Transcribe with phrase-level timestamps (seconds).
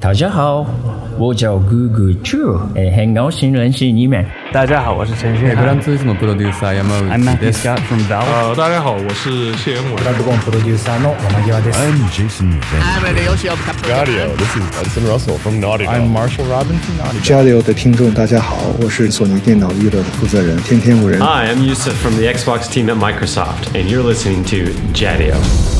[0.00, 0.64] 大家好，
[1.18, 4.26] 我叫 Google Chu，え変顔新人系你面。
[4.50, 5.56] 大家好，我是陈学仁。
[5.58, 7.06] grand I'm Mo.
[7.10, 8.24] I'm Matt Scott from Valve.
[8.24, 10.00] 啊，大家好，我是谢恩伟。
[10.00, 11.74] France is my producer, I'm Yamagawa.
[11.76, 12.58] I'm Jason.
[12.80, 13.04] I'm
[14.06, 14.34] Leo.
[14.36, 15.86] This is Jason Russell from Naughty.
[15.86, 17.20] I'm Marshall Robbins from Naughty.
[17.22, 21.20] Jadio 的听众大家好，我是索尼电脑娱乐的负责人，天天五人。
[21.20, 25.79] Hi, I'm Yusuf from the Xbox team at Microsoft, and you're listening to Jadio.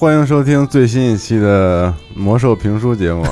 [0.00, 3.22] 欢迎收听最新一期的魔兽评书节目。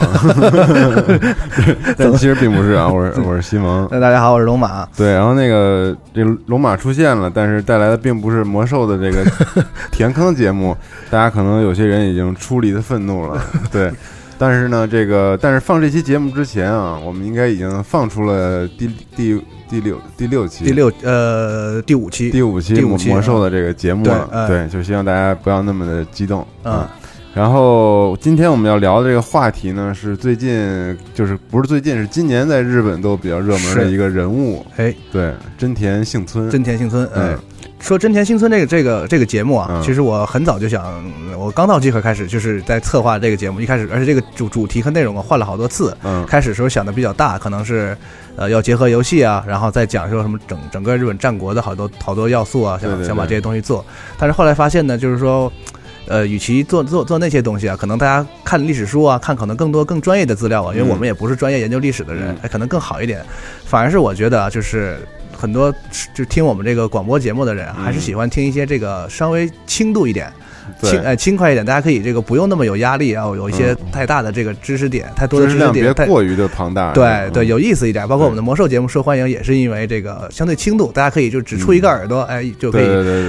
[1.97, 3.89] 但其实并不是啊，我是我是西蒙。
[3.91, 4.87] 那大家好，我是龙马。
[4.95, 9.25] 对，然后那个这龙马出现了，但是带来的并不是魔兽的这个
[9.91, 10.77] 填坑节目，
[11.09, 13.43] 大家可能有些人已经出离的愤怒了。
[13.73, 13.91] 对，
[14.37, 20.65] 但是呢，这个但是放这期节目之前啊，我们应该已经放出了第第第六第六期。
[20.65, 22.31] 第六呃第五期。
[22.31, 26.47] 第五期魔第五期魔兽的这个节目了，对就希望大家不要那么的激动。
[26.65, 26.73] 嗯。
[26.75, 26.91] 啊。
[27.39, 34.93] 然后今天我们要聊的这个话题呢，是最近就是不是最近，是今年在日本都比较热门的一个人物，哎。
[35.13, 37.39] 对，真田幸村，真田幸村哎嗯。
[37.79, 39.81] 说真田幸村这个这个这个节目啊，嗯。
[39.85, 41.01] 其实我很早就想，
[41.39, 46.27] 我刚到集合开始就是在策划这个节目，一开始而且这个主主题和内容我换了好多次，嗯。
[46.27, 47.97] 开始时候想的比较大，可能是
[48.35, 53.87] 呃要结合游戏啊，然后再讲说什么整整个日本战国的好多好多要素啊，想想把这些东西做。
[54.19, 55.53] 但是后来发现呢，就是说。
[56.09, 60.89] 呃，与其做做做那些东西啊，可能大家看历史书啊，看可能更多更专业的资料啊，因为嗯。
[60.89, 63.23] 我们也不是专业研究历史的人嗯，哎，可能更好一点。
[63.65, 64.99] 反而是我觉得啊，就是
[65.37, 65.73] 很多
[66.15, 70.43] 就听我们这个广播节目的人还是喜欢听一些这个稍微轻度一点，对
[70.83, 77.47] 轻哎轻快一点，大家可以这个不用那么有压力啊，有一些太大的这个知识点，太多的知识点别过于的庞大，对对，嗯。
[77.47, 78.07] 有意思一点。
[78.07, 82.87] 包括我们的魔兽节目受欢迎，也是因为这个相对轻度，大家可以就只出一个耳朵，哎，就可以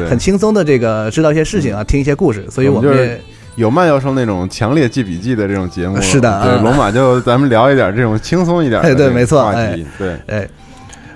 [0.09, 2.45] 很轻松的这个知道一些事情啊，听一些故事。
[2.49, 3.19] 所以我们
[3.55, 10.47] 有慢要受那种强烈记笔记的这种节目，是的啊对龙马就咱们聊一点这种轻松一点的哎 对这个没错哎，对，哎，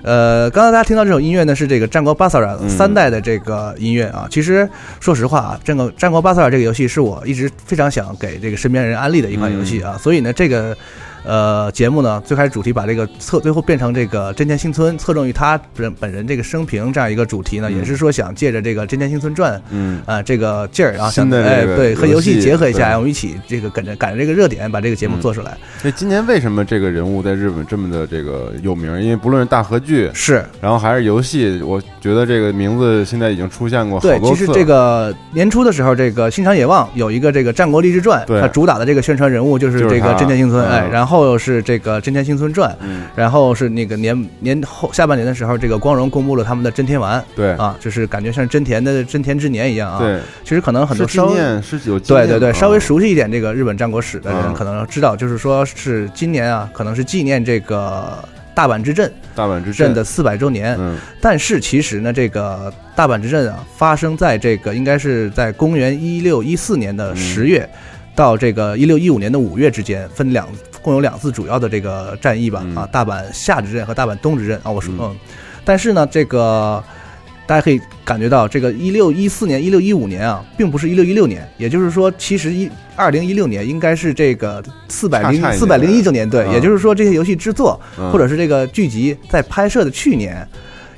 [0.04, 4.28] 呃，刚才大家听到这首音乐呢，是这个《战国巴塞尔嗯》三代的这个音乐啊。
[4.30, 4.68] 其实
[5.00, 9.98] 说实话啊，战国《战国巴塞尔》这个游戏是我一直非常想给这个身边人安利的一款游戏嗯啊。
[9.98, 10.76] 所以呢，这个
[11.24, 17.78] 呃节目呢，最开始主题把这个侧最后变成这个真田幸村，侧重于他本本人这个生平这样一个主题呢，嗯。
[17.78, 25.20] 也是说想借着这个《真田幸村传》嗯，啊、这个劲儿啊，新想哎对和游戏结合一下，我们一起这个赶着赶着这个热点把这个节目嗯。
[25.20, 25.56] 做出来。
[25.82, 29.02] 那今年为什么这个人物在日本这么的这个有名？
[29.02, 30.44] 因为不论是大和剧，是。
[30.60, 34.30] 然后还是游戏，我觉得这个名字现在已经出现过好，多次了。
[34.30, 38.40] 其实这个年初的时候，这个新长野望有一个这个《战国励志传》，对。
[38.40, 40.70] 它主打的这个宣传人物就是这个真田幸村，嗯。
[40.70, 47.22] 哎，然后是这个真田幸村传，嗯，然后是那个年年后下半年的时候，这个光荣公布了他们的真田丸。
[47.34, 47.52] 对。
[47.52, 58.18] 啊，就是感觉像真田的真田之年一样啊。，对，其实可能很多稍微是有对对对，稍微熟悉一点这个日本战国史的人嗯可能知道，就是说是今年啊，可能是纪念这个
[58.54, 59.92] 大阪之阵大阪之阵。
[59.94, 60.76] 的四百周年。
[60.78, 60.96] 嗯。
[61.20, 67.68] 但是其实呢，这个大阪之阵啊，发生在这个应该是在公元一六一四年的十月，
[68.14, 70.48] 到这个一六一五年的五月之间，分两
[70.82, 72.76] 共有两次主要的这个战役吧嗯。
[72.76, 75.00] 啊，大阪夏之阵和大阪冬之阵啊，我说嗯。
[75.02, 75.16] 嗯，
[75.64, 76.82] 但是呢，这个。
[77.46, 86.52] 大家可以感觉到，这个一六一四年、一六一五年啊，并不是一六一六年，也就是说，其实一二零一六年应该是这个四百零四百零一周年，对，嗯。
[86.54, 88.10] 也就是说，这些游戏制作嗯。
[88.10, 90.48] 或者是这个剧集在拍摄的去年，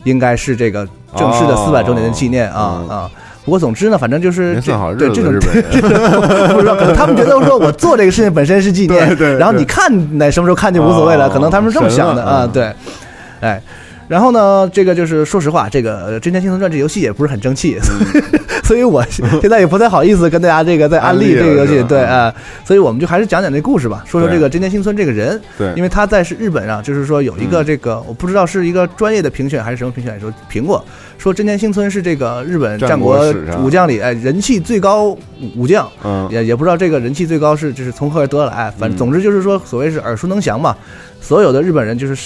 [0.05, 0.87] 应该是这个
[1.17, 1.65] 正式的哦。
[1.67, 2.89] 四百周年的纪念啊、嗯。
[2.91, 3.11] 啊。
[3.47, 9.89] 不过总之呢，反正就是这对这种日本人 这种不知道，可能他们觉得说我做这个事情本身是纪念，对对对然后你看
[10.19, 12.71] 哪什么时候看就无所谓了，哦可能他们是这么想的啊对，
[13.41, 13.63] 哎。
[14.08, 17.79] 然后呢，这个就是说实话，这个呃《真田幸村传》这游戏也不是很争气，
[18.64, 25.73] 所以我 现在也不太好意思跟大家这个在安利这个游戏，对啊、呃所以我们就还是讲讲这故事吧，说说这个真田幸村这个人，对。
[25.76, 30.85] 因为他在是日本啊，就是说有一个嗯这个、我不知道是一个专业的评选还是什么评选，说评过，
[31.19, 33.32] 说真田幸村是这个日本战战国
[33.62, 35.19] 武将里哎人气最高武
[35.56, 38.97] 武将，嗯，也也不知道这个人气最高是就是从何而得来，反正嗯。
[38.97, 40.76] 总之就是说所谓是耳熟能详嘛，
[41.20, 42.17] 所有的日本人就是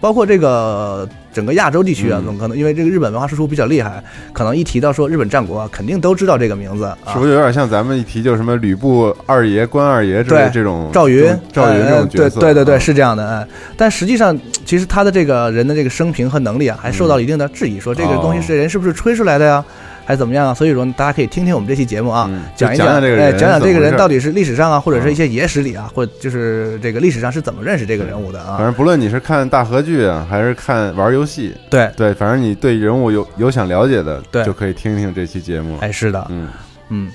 [0.00, 4.02] 包括这个整个亚洲地区啊，可能因为这个日本文化输出比较厉害，
[4.32, 6.96] 可能一提到说日本战国，肯定都知道这个名字啊。
[7.12, 12.40] 是不是有点像咱们一提就什么吕布二爷、关二爷之类对这种赵云，赵云这呃种角色？
[12.40, 13.28] 对对对对，啊是这样的。
[13.28, 13.46] 哎，
[13.76, 19.64] 但实际上，其实他的这个人的这个生平和能力啊，还受到了一定的质疑，说这个东西哦是人是不是吹出来的呀，
[20.06, 20.54] 还是怎么样啊？
[20.54, 28.56] 所以说，大家可以听听我们这期节目啊，嗯讲一就讲讲这个哎，讲讲这个人到底是历史上啊，或者是嗯一些野史里啊，或者就是这个历史上是怎么认识这个人物的啊？
[28.56, 35.76] 反正不论你是看大合剧啊，还是看玩游戏，对，对，反正你对人物有有想了解的，对就可以听听这期节目。
[35.80, 36.48] 哎，是的，嗯，
[36.90, 37.10] 嗯，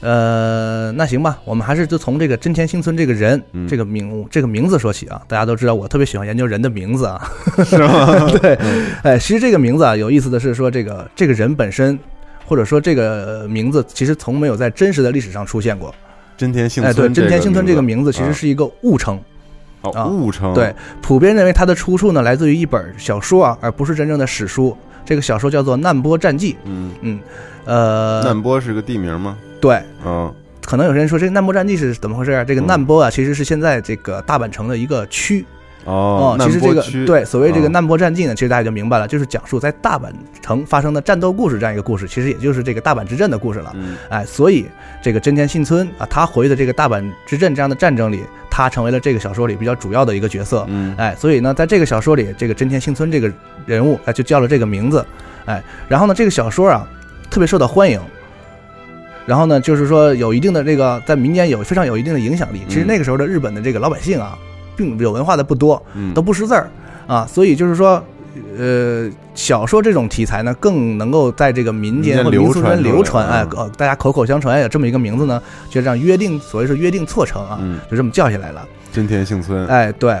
[0.00, 5.22] 呃，那行吧，我们还是就从这个真田幸村这个人、嗯这个名这个名字说起啊。
[5.26, 7.26] 大家都知道，我特别喜欢研究人的名字啊。
[7.64, 8.28] 是吗？
[8.42, 8.58] 对，
[9.02, 11.98] 哎，其实这个名字啊，有意思的是说，这个这个人本身，
[12.46, 15.94] 或者说这个名字，其实从没有在真实的历史上出现过。
[16.36, 19.20] 真田幸哎，对，真田幸村这个名字字其实是一个误称。
[19.82, 24.74] 哦啊误称，对，普遍认为它的出处呢来自于一本小说啊，而不是真正的史书。
[25.04, 26.54] 这个小说叫做《难波战记》。
[26.64, 27.20] 嗯，嗯，
[27.66, 29.36] 呃，难波是个地名吗？
[29.60, 30.32] 对，嗯，
[30.64, 32.42] 可能有些人说这个难波战记是怎么回事啊？
[32.42, 35.44] 这个嗯难波啊，其实是现在这个大阪城的一个区
[35.84, 43.72] 哦，其实这个对所谓这个嗯难波战记呢，其实大家就明白了，就是讲述在大阪城发生的战斗故事这样一个故事，其实也就是这个大阪之阵的故事了。
[43.74, 44.66] 嗯哎，所以
[45.02, 50.64] 这个真田幸村啊，他活跃的这个大阪之阵这样的战争里，他成为了这个小说里比较主要的一个角色。
[50.68, 53.30] 嗯，哎，所以呢，在这个小说里，这个真田幸村这个
[53.66, 55.04] 人物，哎，就叫了这个名字，
[55.44, 56.88] 哎，然后呢，这个小说啊，
[57.30, 58.00] 特别受到欢迎，
[59.26, 62.62] 然后呢，就是说有一定的这个在民间有非常有一定的影响力。
[62.68, 64.38] 其实嗯那个时候的日本的这个老百姓啊，
[64.76, 66.70] 并有文化的不多，嗯都不识字儿
[67.06, 68.02] 啊，所以就是说。
[68.58, 75.40] 呃，小说这种题材呢，更能够在这个民间流传流传，哎大家口口相传有这么一个名字呢，
[75.70, 78.66] 就这样约定，所谓是约定错成啊，嗯，就这么叫下来了。
[78.92, 80.16] 真田幸村，哎，对。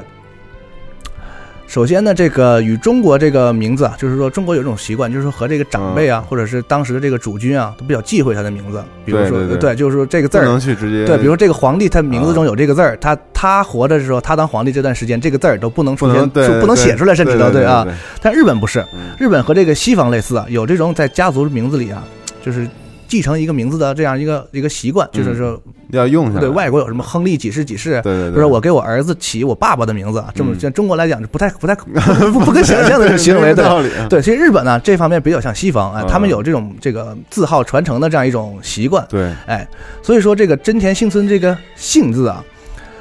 [1.66, 8.82] 首先呢，这个与中国这个名字啊，就是说中国有一种习惯，就是说和这个长辈啊，或者是当时的这个主君啊，都比较忌讳他的名字。
[9.04, 9.56] 比如说，对对。
[9.56, 17.86] 对就是说这个字不能儿，去直接对，比如说这个皇帝，他名字中有这个字儿，他他活着的时候，他当皇帝这段时间，这个字儿都不能出现，不能对出不能写出来，甚至都对啊。，
[18.20, 19.16] 但日本不是，嗯。
[19.18, 22.04] 日本和这个西方类似啊，有这种在家族名字里啊，
[22.44, 22.68] 就是
[23.08, 25.60] 继承一个名字的这样一个一个习惯，就是说，
[25.90, 30.60] 要用下来，对外国有什么亨利几世几世，对对对，不是我给我儿子起我爸爸的名字啊，这么嗯。
[30.60, 31.74] 像中国来讲是不太不太
[32.32, 33.62] 不不可想象的行为，对。
[33.62, 34.20] 没道理，对。
[34.20, 36.08] 其实日本呢这方面比较像西方，哎，嗯。
[36.08, 39.66] 他们有这种这个字号传承的这样一种习惯，对，哎，
[40.02, 42.44] 所以说这个真田幸村这个幸字啊，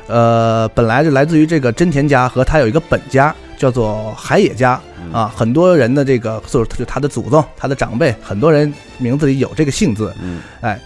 [0.07, 5.13] 呃，本来就来自于这个真田家和他有一个本家叫做海野家嗯。
[5.13, 10.39] 啊，很多人的这个就是就他的祖宗、他的长辈，很多人名字里有这个幸字，嗯。
[10.61, 10.79] 哎。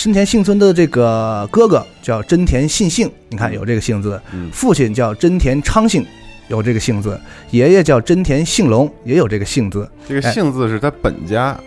[0.00, 4.48] 真田幸村的这个哥哥叫真田信幸，你看有这个姓字，嗯。
[4.52, 6.06] 父亲叫真田昌幸，
[6.46, 7.18] 有这个姓字；
[7.50, 9.90] 爷爷叫真田幸隆，也有这个姓字。
[10.08, 11.58] 这个姓字是他本家，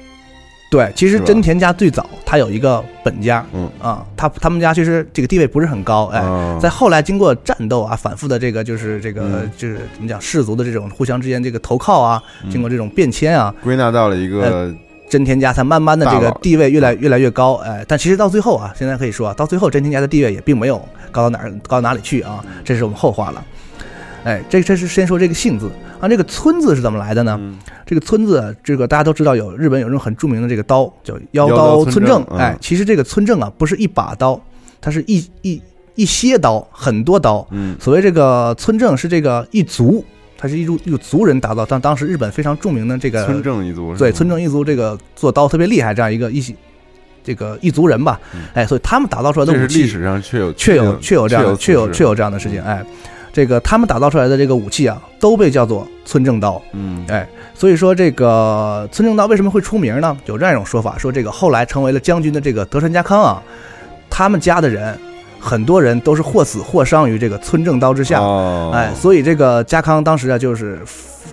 [0.72, 3.70] 对，其实真田家最早他有一个本家，嗯。
[3.82, 6.58] 啊，他他们家其实这个地位不是很高，哎，哦。
[6.62, 9.52] 在后来经过战斗啊，反复的这个就是这个、嗯。
[9.58, 14.74] 就是怎么讲氏族的这种互相之间这个投靠啊，经过这种变迁啊，归纳到了一个
[15.12, 23.44] 真田家才慢慢的这个地位越来越来越高，哎，但其实到最后啊，现在可以说啊，到最后真田家的地位也并没有高到哪儿高到哪里去啊，这是我们后话了。
[24.24, 25.70] 哎，这这是先说这个姓字。
[26.00, 27.38] 啊，这个村字是怎么来的呢？
[27.42, 27.60] 嗯。
[27.86, 32.26] 这个村字，这个大家都知道有日本有一种很著名的这个刀叫腰腰刀村村正。
[32.26, 34.40] 正，哎嗯，其实这个村正啊不是一把刀，
[34.80, 35.62] 它是一一
[35.96, 37.46] 一些刀，很多刀。
[37.52, 37.76] 嗯。
[37.82, 40.06] 所谓这个村正是这个一族，
[40.42, 46.44] 它是一族一个族人打造，当当时日本非常著名的这个村正一族，对村正一族这个做刀特别厉害，这样一个一
[47.24, 48.20] 这个一族人吧，
[48.56, 52.84] 哎，所以他们打造出来的武器历史上确有确有确有这样的确有确有这样的事情，哎，
[53.32, 57.06] 这个他们打造出来的这个武器啊，都被叫做村正刀，嗯。
[57.08, 60.18] 哎，所以说这个村正刀为什么会出名呢？
[60.26, 63.44] 有这样一种说法，说这个后来成为了将军的这个德川家康啊，
[64.10, 64.98] 他们家的人
[65.42, 70.80] 很多人都是或死或伤于这个村正刀之下，哦哎，所以这个家康当时啊，就是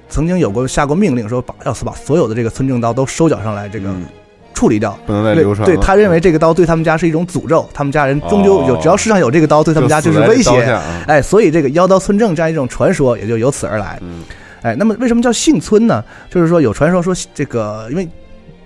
[0.08, 4.06] 曾经有过下过命令，说把要是把所有的这个村正刀都收缴上来，这个嗯
[4.54, 4.98] 处理掉。
[5.06, 10.62] 不能再对流传，对他认为这个刀对他们家是一种诅咒，他们家人终究有，哦只要世上有这个刀，对他们家就是威胁。
[11.06, 13.98] 哎，所以这个妖刀村正这样一种传说也就由此而来。
[14.00, 14.24] 嗯
[14.62, 16.02] 哎，那么为什么叫幸村呢？
[16.28, 18.08] 就是说有传说说这个，因为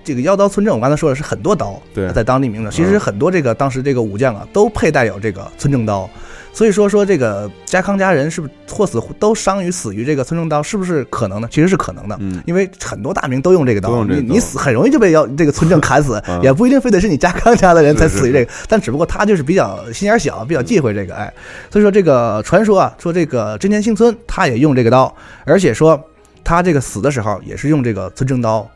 [0.05, 2.11] 这个妖刀村正，我刚才说的是很多刀，对。
[2.13, 6.09] 在当地名字，其实嗯很多这个当时这个武将啊都佩戴有这个村正刀，
[6.53, 11.49] 所以说说这个家康家人是不是或死都伤于死于这个村正刀，是不是可能呢？
[11.51, 12.43] 其实是可能的，嗯。
[12.47, 16.43] 因为很多大名都用这个刀，你你死很容易就被妖这个村正砍死，嗯。
[16.43, 21.33] 也不一定非得是你家康家的人才死于这个，但只不过他就是比较心眼小，比较忌讳这个，哎，
[21.71, 25.99] 所以说这个传说啊，说这个真田幸村他也用这个刀，而且说
[26.43, 28.69] 他这个死的时候也是用这个村正刀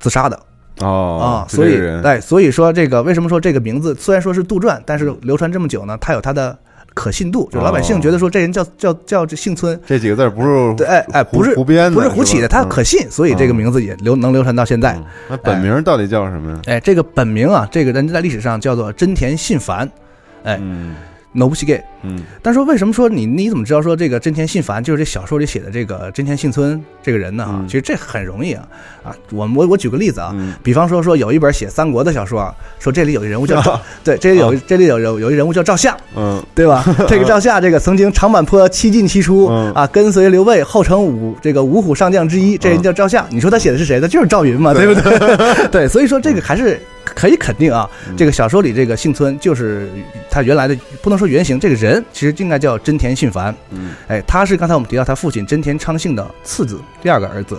[0.00, 0.40] 自杀的。
[0.82, 6.56] 哦啊，所以哎，所以说这个为什么说这个名字虽然说是杜撰，但是流传这么久呢，它有它的
[6.94, 12.62] 可信度，就老百姓觉得说这人叫叫叫这姓村，这几个字不是对，哎哎，不是胡编的，不是胡起的，吧？
[12.62, 14.94] 它可信，所以这个名字也流能流传到现在。
[14.94, 15.04] 嗯。
[15.30, 16.60] 那本名到底叫什么呀？
[16.66, 19.90] 哎，这个本名啊，这个人在历史上叫做真田信繁，
[20.44, 20.94] 哎嗯
[21.34, 21.80] ，Nobushige。
[22.04, 27.44] 嗯但是说为什么说你你怎么知道说这个真田信繁就是这小说里写的这个真田信村这个人呢？
[27.44, 28.66] 啊，嗯其实这很容易啊
[29.04, 29.14] 啊！
[29.30, 36.84] 我我我举个例子啊，嗯比方说说有一本写三国的小说啊，说这里有一人物叫赵， 对，这里有啊这里有有有一人物叫赵夏，嗯对吧？
[37.06, 43.24] 这个赵夏这个曾经长坂坡七进七出嗯啊，跟随刘备后成五这个五虎上将之一，这人叫赵夏。
[43.30, 44.08] 你说他写的是谁呢？
[44.08, 45.68] 就是赵云嘛，对不对？
[45.70, 46.80] 对，所以说这个还是
[47.14, 49.88] 可以肯定啊，这个小说里这个幸村就是
[50.30, 53.54] 他原来的不能说原型，这个人其实应该叫真田信繁。
[53.70, 53.90] 嗯。
[54.08, 57.58] 哎，他是刚才我们提到他父亲真田昌幸的次子，第二个儿子。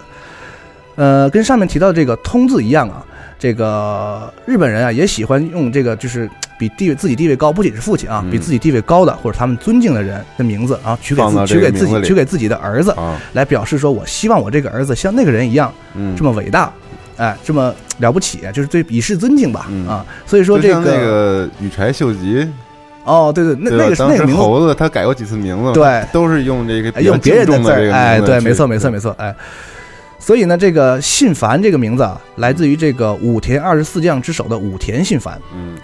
[0.96, 3.04] 呃，跟上面提到的这个通字一样啊，
[3.40, 6.30] 这个日本人啊也喜欢用这个，就是
[6.60, 8.30] 比地位自己地位高，不仅是父亲啊，嗯。
[8.30, 13.20] 比自己地位高的或者他们尊敬的人的名字，啊取给自取给自己取给自己的儿子，啊。
[13.34, 16.72] 来表示说我希望我这个儿子像那个人一样嗯这么伟大，
[17.24, 20.06] 哎，这么了不起，就是对以示尊敬吧嗯啊。
[20.26, 22.46] 所以说这就像那个羽柴秀吉，
[23.06, 29.34] 哦，对对，那那个那个名字猴子他改过几次名字，对，都是用这个哎用别人的这个字儿，哎，对，没错，没错，没错，哎。
[30.20, 35.38] 所以呢，这个信繁这个名字啊，来自于这个武田二十四将之首的武田信繁。
[35.54, 35.78] 嗯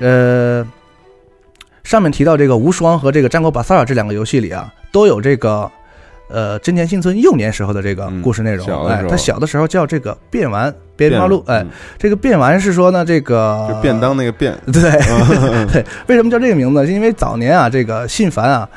[0.00, 0.66] 呃，
[1.82, 5.70] 上面提到这个无双和这个战国巴萨尔这两个游戏里啊，都有这个
[6.28, 8.86] 呃真田幸村幼年时候的这个嗯故事内容。
[8.86, 14.82] 哎，他小的时候叫这个变丸变花路，哎嗯，这个变丸是说呢，这个就便当那个便， 对
[15.72, 16.86] 对，为什么叫这个名字？
[16.86, 18.68] 是因为早年啊，这个信繁啊，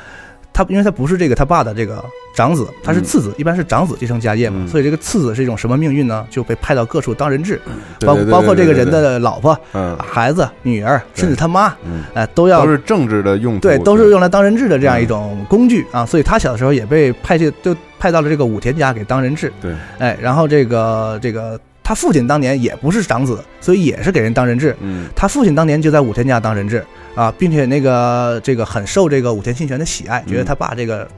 [0.58, 6.26] 他因为他不是这个他爸的这个长子，他是次子，一般是长子继承家业嘛，嗯所以这个次子是一种什么命运呢？
[6.28, 7.60] 就被派到各处当人质，
[8.00, 16.04] 包包括这个人的老婆、嗯孩子、女儿，甚至他妈，嗯，哎，都要都是政治的用途，对，都是用来当人质的这样一种工具啊。
[16.04, 19.52] 所以他小的时候也被派去，就派到了这个武田家给当人质。
[19.60, 21.56] 对，哎，然后这个这个
[21.88, 24.76] 他父亲当年也不是长子，所以也是给人当人质。
[24.82, 31.08] 嗯他父亲当年就在武田家当人质啊，并且那个这个很受这个武田信玄的喜爱，觉得他爸这个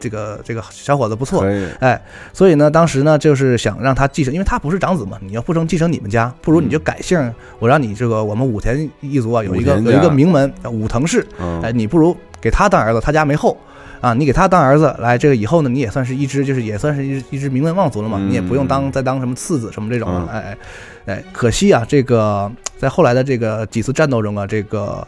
[0.00, 1.44] 这个这个小伙子不错，
[1.78, 2.02] 哎，
[2.32, 13.56] 所以呢，当时呢就是想让他继承，因为他不是长子嘛，你要不能继承你们家，不如你就改姓，我让你这个我们武田一族啊有一个有一个名门武藤氏，嗯哎，你不如给他当儿子，他家没后。
[14.00, 20.38] 啊，你给他当儿子来，这个以后呢，你也算是一支，就是也算是一支一支名门望族了嘛，嗯你也不用当再当什么次子什么这种了，嗯。
[20.38, 25.06] 哎哎哎，可惜啊，这个在后来的这个几次战斗中啊，这个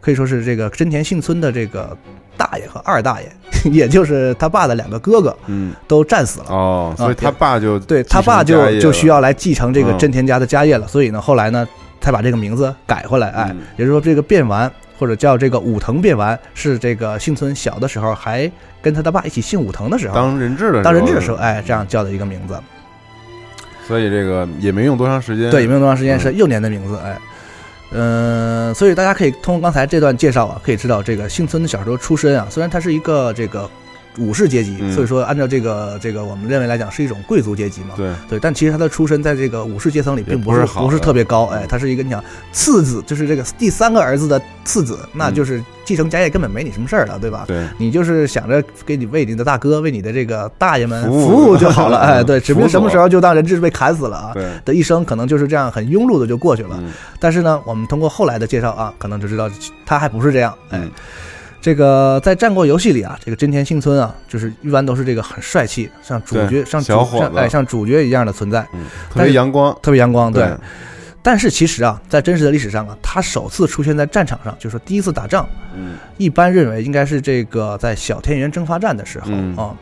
[0.00, 1.96] 可以说是这个真田幸村的这个
[2.36, 3.32] 大爷和二大爷，
[3.72, 5.74] 也就是他爸的两个哥哥，嗯。
[5.88, 6.46] 都战死了。
[6.50, 9.98] 哦，所以啊他爸就对他爸就就需要来继承这个嗯。
[9.98, 11.66] 真田家的家业了，所以呢，后来呢，
[12.00, 13.62] 才把这个名字改回来，哎，嗯。
[13.76, 14.70] 也就是说这个变丸
[15.00, 18.50] 或者叫这个武藤变丸，是这个幸村小的时候还
[18.82, 22.60] 跟他的爸一起姓武藤的时候，当人质的时候当人质的时候，哎，这样叫的一个名字。
[23.88, 27.18] 所以这个也没用多长时间，对，也没用多长时间，嗯是幼年的名字，哎。
[27.92, 33.68] 嗯、所以大家可以通过刚才这段介绍啊，可以知道这个幸村的小时候出身啊，虽然他是一个这个
[34.20, 34.92] 武士阶级，嗯。
[34.92, 42.22] 所以说按照这个这个我们认为来讲是一种贵族阶级嘛，对，对，但其实他的出身在这个武士阶层里并不是不是特别高，哎，他是一个你想
[42.52, 47.44] 次子，就是这个第三个儿子的次子，那就是继承家业根本没你什么事儿了，对吧？
[47.48, 51.56] 嗯对，你就是想着给你为你的大哥、为你的这个大爷们服务。
[51.60, 54.30] 就好了， 哎，对，指不定什么时候就当人质被砍死了啊。
[54.32, 56.78] 对，的一生可能就是这样很庸碌的就过去了。
[56.78, 56.90] 嗯。
[57.18, 59.50] 但是呢，我们通过后来的介绍啊，可能就知道
[59.84, 60.54] 他还不是这样。
[60.70, 60.90] 哎，嗯
[61.60, 70.32] 这个在战国游戏里啊，这个真田幸村啊，就是一般都是这个很帅气，像主角像主小伙哎像主角一样的存在，嗯，特别阳光，特别阳光。
[70.32, 70.44] 对。
[70.44, 70.56] 对
[71.22, 79.76] 但是其实啊，在真实的历史上啊，他首次出现在战场上，就是说第一次打仗，嗯一般认为应该是这个在小田园征伐战的时候嗯啊。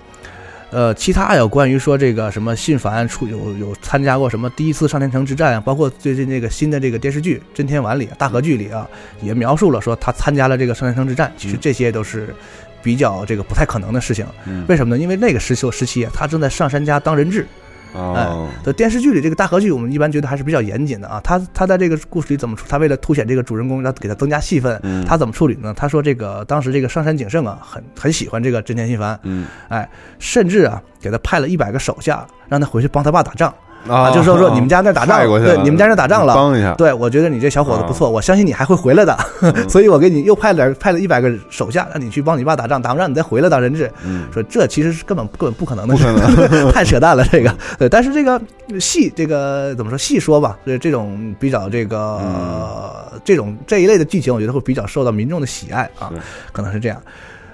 [0.71, 8.87] 呃，其他有关于说这个什么信繁出有有参加过什么第一次上天城之战啊，包括最近这个新的这个电视剧《真天丸》里大河剧里啊，
[9.23, 11.33] 也描述了说他参加了这个上天城之战。
[11.39, 12.35] 其实这些都是
[12.83, 14.27] 比较这个不太可能的事情。
[14.47, 15.03] 嗯为什么呢？
[15.03, 17.47] 因为那个时期时期啊，他正在上山家当人质。
[17.95, 21.21] 哦，对电视剧里这个大合剧，我们一般觉得还是比较严谨的啊。
[21.25, 22.67] 他他在这个故事里怎么处？
[22.69, 25.75] 他为了凸显这个主人公，要给他增加戏份，嗯他怎么处理呢？
[25.77, 33.53] 他说这个当时这个上杉景胜啊，很很喜欢这个真田信繁，嗯哎，甚至啊给他派了一百个手下，让他回去帮他爸打仗。
[33.87, 36.35] 啊就说说 你们家那打仗对你们家那打仗了。
[36.35, 39.55] 帮一下，对，我觉得你这小伙子不错，啊我相信你还会回来的，嗯。
[39.69, 43.91] 所以我给你又派了派了一百个手下，让你去帮你爸打仗，打完仗你再回来当人质。
[44.05, 44.27] 嗯。
[44.33, 46.71] 说这其实是根本根本不可能的不事，可能。
[46.73, 47.25] 太扯淡了。
[47.31, 47.55] 这个。
[47.79, 48.41] 对，但是这个
[48.81, 53.21] 戏这个怎么说细说吧，这这种比较这个、嗯。
[53.25, 56.11] 这种这一类的剧情，我觉得会比较受到民众的喜爱啊，
[56.53, 57.03] 可能是这样。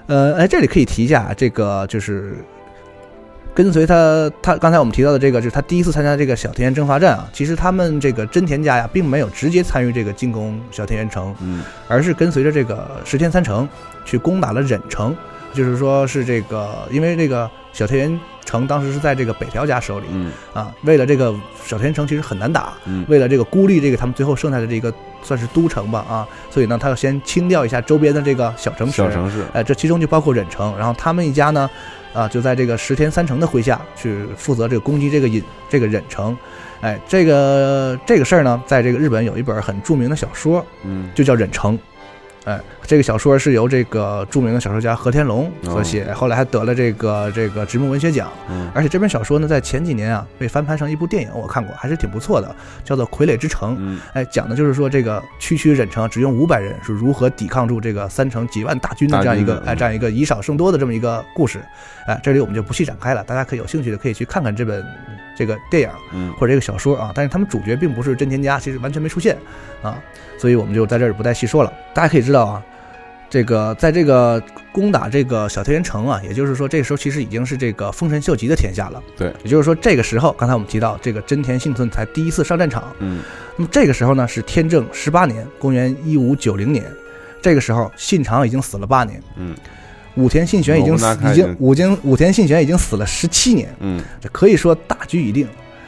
[0.07, 2.37] 呃，哎，这里可以提一下，这个就是
[3.55, 7.27] 跟随他，他刚才我们提到的这个，就是他第一次参加这个小田园征伐战啊。
[7.31, 13.67] 其实他们这个真田家呀，并没有直接参与这个进攻小田园城，嗯而是跟随着这个石田三成
[14.03, 15.15] 去攻打了忍城。
[15.53, 21.33] 就是说是这个，因为这个小田园城当时是在这个北条家手里嗯啊，为了这个
[21.65, 24.93] 小田园城其实很难打，嗯为了这个孤立这个他们最后剩下的这个
[25.23, 31.69] 算是都城吧啊，所以呢，他要先清掉一下周边的这个小城市，小城市，哎，这其中就包括忍城，然后他们一家呢，
[32.15, 36.35] 啊，就在这个石田三成的麾下去负责这个攻击这个隐这个忍城，
[36.79, 41.77] 哎，这个这个事儿呢，在这个日本有一本很著名的小说，嗯就叫《忍城》。
[42.45, 48.31] 哎，这个小说是由这个著名的小说家何天龙所写，后来还得了这个这个直木文学奖。
[48.49, 53.71] 嗯而且这本小说呢，在前几年啊被翻拍成一部电影，我看过，还是挺不错的，叫做《傀儡之城》。
[53.79, 61.59] 嗯哎，讲的就是说这个区区忍城只用五百人是如何抵抗住这个三城几万大军的这样一个哎这样一个以少胜多的这么一个故事。
[62.05, 64.85] 哎，这里我们就不细展开了，大家可以有兴趣的可以去看看这本
[65.35, 67.11] 这个电影嗯或者这个小说啊。
[67.13, 69.37] 但是他们主角并不是真田家，其实完全没出现
[69.81, 70.01] 啊，
[70.37, 71.73] 所以我们就在这儿不再细说了。
[71.93, 72.63] 大家可以知道啊。
[73.27, 79.03] 这个在这个攻打这个小田园城啊，也就是说，这时候其实已经是这个丰臣秀吉的天下了。
[79.17, 82.95] 对，也就是说，这个时候，刚才我们提到这个真田幸村才第一次上战场。
[82.99, 83.21] 嗯
[83.57, 86.85] 那么这个时候呢，是天正十八年，公元一五九零年。
[87.41, 89.55] 这个时候，信长已经死了八年，嗯
[90.15, 95.47] 武田信玄已经已经武经武田武田信玄已经死了十七年，嗯这可以说大局已定。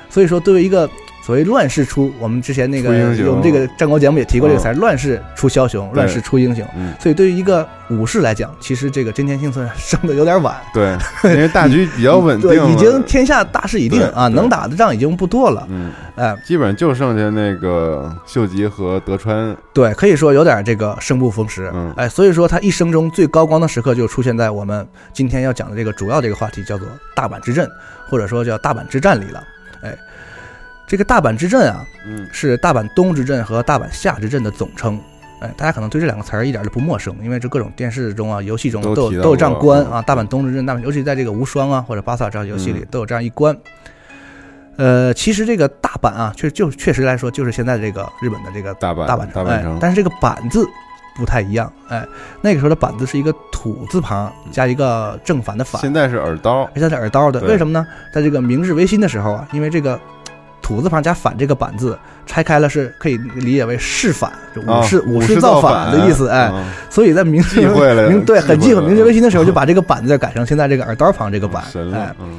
[0.10, 0.90] 所以说，对于一个
[1.28, 2.90] 所谓乱世出，我们之前那个
[3.30, 6.66] 我们这个战国节目也提过这个词，嗯乱世出枭雄，乱世出英雄。
[6.74, 15.68] 嗯，所以对于一个武士来讲，其实这个真田幸村生的有点晚，对，因为大局比较稳定 对，已经天下大势已定啊，能打的仗已经不多了。
[15.70, 21.70] 嗯，哎，基本上就剩下那个秀吉和德川，对，可以说有点这个生不逢时。
[21.74, 21.94] 嗯。
[21.98, 27.70] 哎，所以说他一生中最高光的时刻就出现在我们今天要讲的这个主要这个话题，叫做大阪之阵，
[28.08, 29.44] 或者说叫大阪之战里了。
[30.88, 35.00] 哎，这个大阪之阵啊，嗯是大阪东之阵和大阪下之阵的总称。
[35.40, 40.02] 哎，大家可能对这两个词儿一点都不陌生，因为这各种电视中啊、游戏中都有都有这样关啊。
[40.02, 43.56] 大阪东之阵，大阪尤其在这个无双啊或者巴萨这样游戏里嗯都有这样一关。
[44.78, 50.66] 呃，其实这个大阪啊，确就确实来说，就是现在这个日本的这个大阪大阪城，哎大阪城，但是这个“板”字
[51.16, 52.04] 不太一样，哎，
[52.42, 57.86] 那个时候的“板”字是一个土字旁加一个正反的反，现在是耳刀，现在是耳刀的，为什么呢？
[58.14, 60.00] 在这个明治维新的时候啊，因为这个
[60.62, 66.66] 土字旁加反这个“板”字拆开了是可以理解为是反，就武士、啊武士造反的意思，哎，嗯。
[66.90, 72.38] 所以在明治忌讳了明对很忌讳明治维新的时候就把这个“板”字改成现在这个耳刀旁这个“板”，哎，，嗯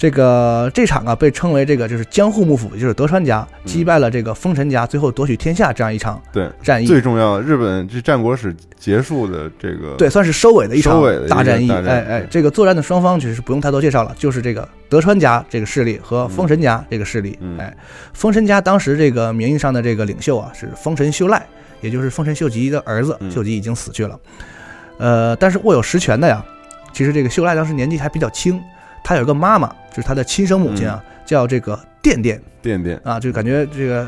[0.00, 6.86] 这个这场啊被称为这个就是江户幕府，也就是德川家嗯击败了这个丰臣家，最后夺取天下这样一场对，战役。
[6.86, 11.70] 最重要的，日本这战国史结束的这个对，算是收尾的一场大战役。
[11.70, 17.38] 哎哎，这个作战的双方其实不用太多介绍了，就是这个德川家这个势力和丰臣家这个势力。
[17.42, 17.76] 嗯哎，
[18.14, 21.46] 丰臣家当时这个名义上的这个领袖啊是丰臣秀赖，
[21.82, 24.18] 也就是丰臣秀吉的儿子，嗯秀吉已经死去了。
[24.96, 26.42] 呃，但是握有实权的呀，
[26.90, 28.58] 其实这个秀赖当时年纪还比较轻，
[29.02, 34.06] 他有一个妈妈，就是他的亲生母亲啊，叫这个电电电电啊，就感觉这个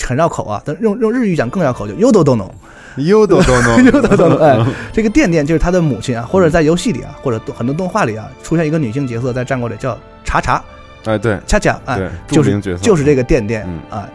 [0.00, 2.52] 很绕口啊，但用用日语讲更绕口，就优斗斗农。
[2.98, 4.56] 优都都能优斗斗农，哎，
[4.92, 10.62] 这个电电就是他的母亲啊，或者在游戏里啊，或者很多动画里啊，出现一个女性角色，在战国里叫查查
[11.04, 11.36] 哎对。
[11.44, 13.80] 恰恰，哎，对，就是就是这个电电嗯。
[13.90, 14.08] 啊。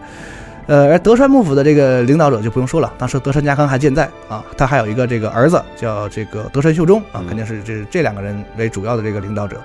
[0.68, 7.28] 呃，而德川幕府的这个领导者就不用说了，当时德川家康还健在啊，他还有一个这个儿子叫这个德川秀忠啊，嗯。
[7.28, 9.62] 肯定是这这两个人为主要的这个领导者。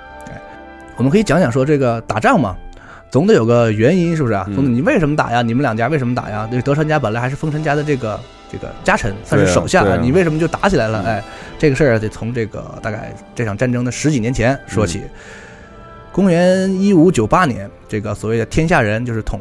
[0.95, 2.57] 哎，我们可以讲讲说这个打仗嘛，
[3.11, 4.45] 总得有个原因，是不是啊？
[4.49, 5.43] 嗯总得你为什么打呀？
[5.43, 6.49] 你们两家为什么打呀？
[6.51, 8.19] 这个德川家本来还是丰臣家的这个
[8.51, 11.03] 这个家臣，算是手下，你为什么就打起来了？
[11.03, 11.25] 嗯哎，
[11.59, 14.99] 这个事儿得从这个大概这场战争的十几年前说起。
[14.99, 15.11] 嗯
[16.15, 19.41] 公元一五九八年，这个所谓的天下人，就是统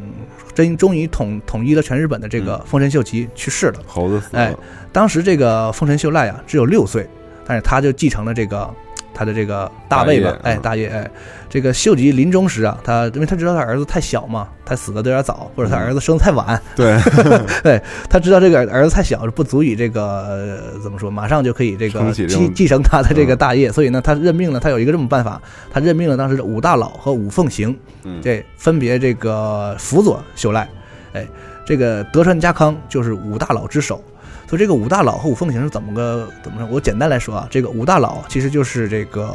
[0.56, 3.80] 真终于统统一了全日本的这个嗯丰臣秀吉去世了。
[3.86, 4.52] 猴子死哎，
[4.92, 7.08] 当时这个丰臣秀赖啊，只有六岁，
[7.46, 8.68] 但是他就继承了这个
[9.14, 11.10] 他的这个大卫吧哎，大业，哎，
[11.50, 16.98] 这个秀吉临终时啊，他因为他知道他儿子太小嘛，他死的有点早，或者他儿子生的太晚，对，
[17.62, 28.20] 对他知道这个儿子太小，不足以这个、呃怎么说，马上就可以这个继继承他的这个嗯大业，所以呢，他任命了他有一个这么办法，他任命了当时的五大佬和五奉行，嗯。
[28.24, 30.68] 这分别这个辅佐秀赖，
[31.14, 31.28] 哎，
[31.66, 34.02] 这个德川家康就是五大佬之首。
[34.54, 36.68] 所以这个五大佬和五奉行是怎么个怎么着？
[36.68, 39.34] 我简单来说啊，这个五大佬其实就是这个，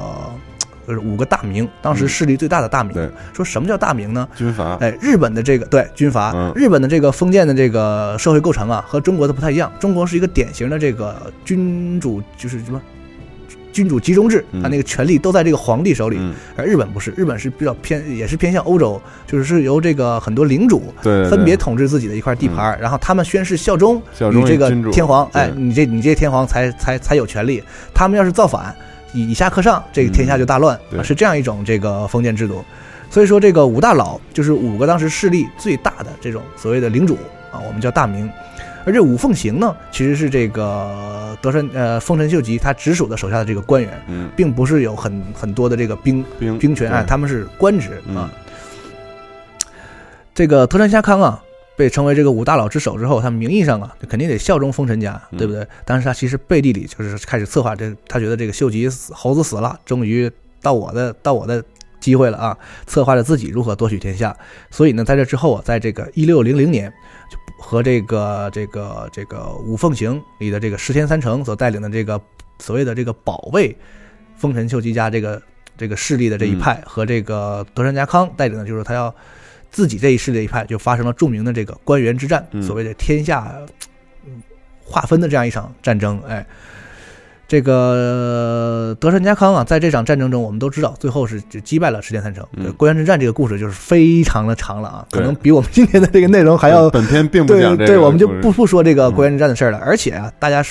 [0.87, 2.93] 就是五个大名，当时势力最大的大名。
[2.95, 4.29] 对说什么叫大名呢？
[4.37, 9.73] 军阀，哎，日本的这个对军阀，嗯日本的这个封建的这个社会构成啊，和中国的不太一样。
[9.81, 12.81] 中国是一个典型的这个君主，就是什么
[13.79, 16.17] 君主集中制，嗯啊，那个权力都在这个皇帝手里。
[16.19, 27.62] 嗯，而日本不是，日本是比较偏，也是偏向欧洲，就是是由这个很多领主对，分别统治自己的一块地盘，然后他们宣誓效忠于这个天皇，哎，你这你这天皇才才才有权利。
[27.95, 28.75] 他们要是造反，
[29.12, 32.64] 以以下克上，这个天下就大乱，是这样一种这个封建制度。
[33.09, 37.17] 所以说，这个五大佬就是五个当时势力最大的这种所谓的领主
[37.53, 38.29] 啊，我们叫大名。
[38.85, 48.31] 而这五奉行呢，其实是这个德川呃丰臣秀吉他直属的手下的这个官员，嗯，并不是有很很多的这个兵兵兵权，啊，他们是官职嗯啊。
[50.35, 51.43] 这个德川家康啊，
[51.77, 55.67] 被称为这个五大佬之首之后，他名义上啊，就肯定得效忠丰臣家，嗯对不对？
[55.85, 60.31] 但是他其实背地里就是开始策划这，他觉得这个秀吉死猴子死了，终于
[60.62, 61.62] 到我的到我的
[62.01, 62.57] 机会了啊！
[62.87, 64.37] 策划着自己如何夺取天下。
[64.71, 66.88] 所以呢，在这之后啊，在这个一六零零年，
[67.31, 72.21] 就和这个这个这个五凤行里的这个石田三成所带领的这个
[72.59, 73.77] 所谓的这个保卫
[74.37, 75.42] 丰臣秀吉家这个
[75.77, 79.14] 这个势力的这一派，和这个德川家康带领的，就是他要
[79.71, 83.55] 自己这一势力的一派，就发生了著名的这个官员之战，嗯所谓的天下
[84.27, 84.42] 嗯
[84.83, 86.21] 划分的这样一场战争。
[86.27, 86.44] 哎，
[87.49, 92.47] 这个德川家康啊，在这场战争中，我们都知道，最后是就击败了石田三成。
[92.55, 99.79] 对关原之战这个故事就是非常的长了啊，可能比我们今天的这个内容还要本片并不对讲这个，对，我们就不不说这个嗯关原之战的事儿了。
[99.79, 100.63] 而且啊，大家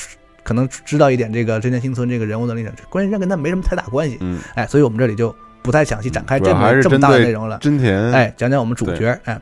[0.43, 4.19] 可能知道一点这个真田幸村这个人物的历史，关原之战跟他没什么太大关系。
[4.21, 7.57] 嗯，哎，所以我们这里就不太详细展开这么这么大的内容了。
[7.57, 9.19] 真田，哎，讲讲我们主角。
[9.23, 9.41] 哎，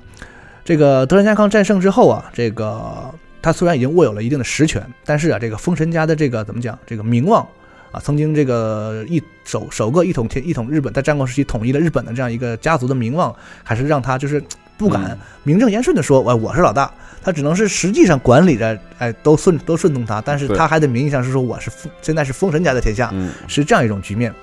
[0.64, 3.14] 这个德川家康战胜之后啊，这个
[3.46, 7.48] 他虽然已经握有了一定的实权，但是啊，这个封神家的这个怎么讲，这个名望
[7.92, 13.32] 啊，曾经这个一首首个一统天一统日本，在战国时期统一了日本的这样一个家族的名望，
[13.62, 14.44] 还是让他就是
[14.80, 16.92] 不敢嗯名正言顺的说，哎我是老大。
[17.22, 24.34] 他只能是实际上管理着，哎，都顺都顺从他，但是他还得名义上是说我是丰现在是封神家的天下，嗯，是这样一种局面。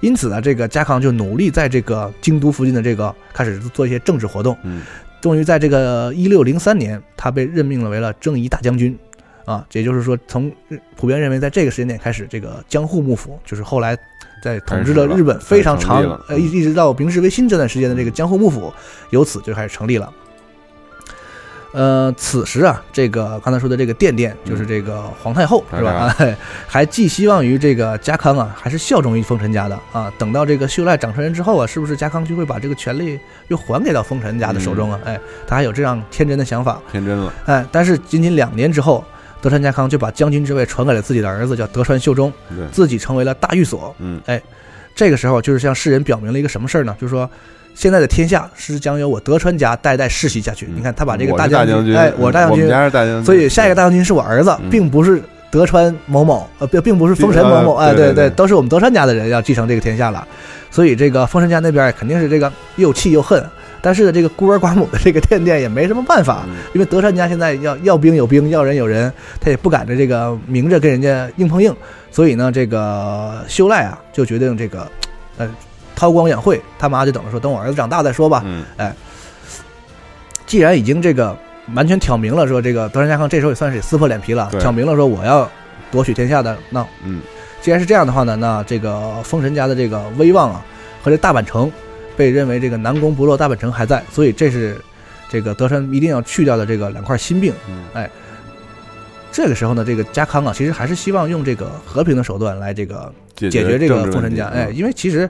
[0.00, 4.58] 因此呢，这个家康就努力在这个京都附近的这个开始做一些政治活动。
[4.62, 4.82] 嗯，
[5.20, 8.96] 终于在这个一六零三年，他被任命了为了征夷大将军，
[9.44, 10.52] 啊，也就是说，从
[10.96, 13.96] 普遍认为在这个时间点开始，这个江户幕府就是后来
[14.42, 18.72] 在统治了日本非常长呃一一直到明治维新这段时间的这个江户幕府，
[19.10, 20.12] 由此就开始成立了。
[21.76, 26.14] 呃，此时啊，这个刚才说的这个殿殿，就是这个皇太后、嗯是吧？
[26.16, 26.34] 哎，
[26.66, 30.10] 还寄希望于这个家康啊，还是效忠于丰臣家的啊。
[30.16, 34.98] 等到这个秀赖长成人之后啊，是不是家康就会把这个权力又还给到丰臣家的手中啊？
[35.04, 36.80] 哎，他还有这样天真的想法。
[36.90, 39.04] 天真了，哎，但是仅仅两年之后，
[39.42, 42.32] 德川家康就把将军之位传给了自己的儿子，叫德川秀忠，
[42.72, 43.94] 自己成为了大御所。
[43.98, 44.40] 嗯，哎
[44.94, 46.96] 这个时候就是向世人表明了一个什么事儿呢？
[46.98, 47.30] 就是说，
[47.76, 50.66] 现在的天下是将由我德川家代代世袭下去。
[50.66, 50.72] 嗯。
[50.76, 54.70] 你看，他把这个我是将军，哎，我是大将我们军，家是大将军，所以下一个大将军是我儿子，嗯。
[54.70, 60.26] 并不是德川某某，呃，并并不是丰臣某某，哎，对呃对都是我们德川家的人要继承这个天下了。
[60.70, 63.42] 所以这个丰臣家那边肯定是这个又气又恨，
[63.80, 66.56] 但是呢，这个孤儿寡母的这个殿殿也没什么办法，嗯。
[66.74, 71.74] 因为德川家现在要要兵有兵，要人有人，他也不敢着这个明着跟人家硬碰硬，
[72.10, 74.86] 所以呢，这个修赖啊就决定这个，
[75.38, 75.48] 呃，
[75.96, 78.42] 韬光养晦，他妈就等着说，等我儿子长大再说吧。
[78.44, 78.64] 嗯，
[80.46, 81.36] 既然已经这个
[81.74, 85.50] 完全挑明了，说这个德川家康这时候也算是撕破脸皮了，挑明了说我要
[85.90, 86.56] 夺取天下的。
[86.70, 87.20] 那嗯，
[87.60, 90.64] 既然是这样的话呢，那这个封神家的这个威望啊，
[91.02, 91.72] 和这大阪城
[92.16, 94.78] 被认为这个南宫不落，大阪城还在，所以这是
[95.28, 97.52] 这个德川一定要去掉的这个两块心病。
[97.68, 98.08] 嗯哎，
[99.32, 104.46] 这个时候呢，这个家康啊，其实还是希望用这个和平的手段来这个解解决这个政治问题丰臣家。
[104.46, 105.28] 哎，嗯因为其实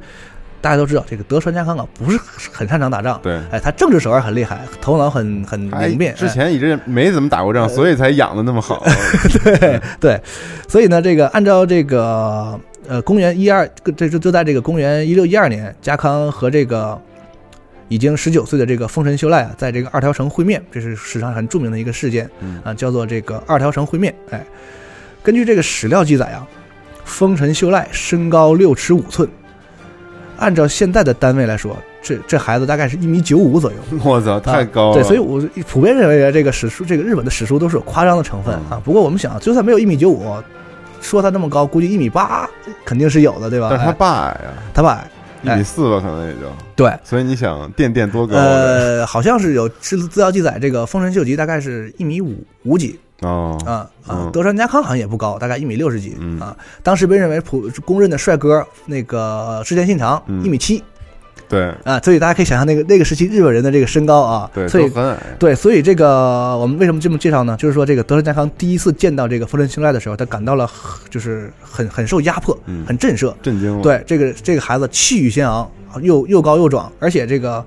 [0.66, 2.18] 大家都知道，这个德川家康啊，不是
[2.50, 3.20] 很擅长打仗。
[3.22, 3.38] 对。
[3.52, 6.12] 哎，他政治手腕很厉害，头脑很很他灵便。
[6.16, 8.84] 之哎前一直没怎么打过仗，所以才养的那么好。
[9.44, 10.20] 对对，
[10.66, 13.64] 所以呢，这个按照这个呃，公元一二，
[13.96, 17.00] 这就就在这个公元一六一二年，家康和这个
[17.86, 24.12] 已经十九岁的这个丰臣秀赖啊，在这个二条城会面，这是史上很著名的一个事件嗯啊，叫做这个二条城会面。
[24.30, 24.44] 哎，
[25.22, 26.44] 根据这个史料记载啊，
[27.04, 29.28] 丰臣秀赖身高六尺五寸，
[30.38, 33.76] 按照现在的单位来说，这这孩子大概是一米九五左右。
[34.04, 34.94] 我操，太高了。
[34.94, 38.82] 对，所以我普遍认为这个史书，这个日本的史书都是有夸张的成分嗯啊。
[38.84, 40.34] 不过我们想，就算没有一米九五，
[41.00, 42.48] 说他那么高，估计一米八
[42.84, 43.68] 肯定是有的，对吧？
[43.70, 45.04] 但是他爸矮呀，他爸
[45.42, 46.40] 一米四吧，可能也就。
[46.74, 48.36] 对，所以你想，垫垫多高？
[48.36, 53.72] 呃，好像是有资资料记载，这个丰臣秀吉大概是一米五五几哦，啊
[54.06, 56.56] 啊嗯，德川家康好像也不高，大概一米六十几嗯啊。
[56.82, 60.82] 当时被认为普公认的帅哥，那个织田信长嗯一米七
[61.48, 65.16] 对啊，所以大家可以想象那个那个时期日本人的这个身高啊，对，所以很矮。
[65.38, 67.56] 对，所以这个我们为什么这么介绍呢？
[67.56, 70.68] 就是说，这个德川家康第一次见到这个丰臣秀赖的时候，他感到了
[71.08, 73.32] 就是很很受压迫，嗯很震慑。
[73.42, 75.70] 震惊。，对，这个这个孩子气宇轩昂，
[76.02, 77.64] 又又高又壮，而且这个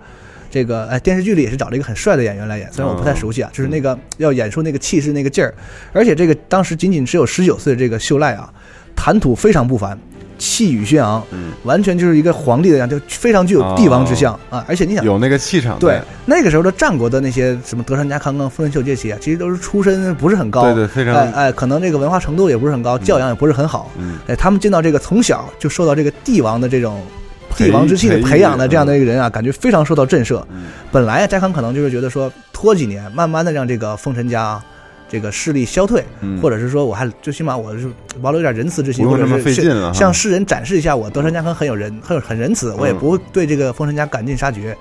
[0.49, 5.53] 这个哎电视剧里也是找了一个很帅的演员来演，虽然我不太熟悉啊，就是那个要演出那个气势那个劲儿，
[5.93, 8.51] 而且这个当时仅仅只有十九岁的这个秀赖啊，
[8.95, 9.97] 谈吐非常不凡。
[10.41, 14.63] 气宇轩昂，嗯，完全就是一个皇帝的样，就非常具有帝王之相、啊！
[14.69, 15.77] 而且你想，有那个气场。
[15.77, 30.43] 对，那个时候的战国的那些什么德川家康啊、丰臣秀吉这些啊，其实都是出身不是很高，对对非常哎哎，可能这个文化程度也不是很高，教养也不是很好，嗯，哎，他们见到这个从小就受到这个帝王的这种培帝王之气的培养的这样的一个人啊，感觉非常受到震慑。
[30.51, 34.65] 嗯本来啊，家康可能就是觉得说拖几年，慢慢的让这个封臣家啊
[35.07, 37.89] 这个势力消退，嗯，或者是说我还最起码我是
[38.21, 44.75] 保留一点仁慈之心，或者是向世人展示一下我德川家康很有仁很有很仁慈，我也嗯不会对这个丰臣家赶尽杀绝。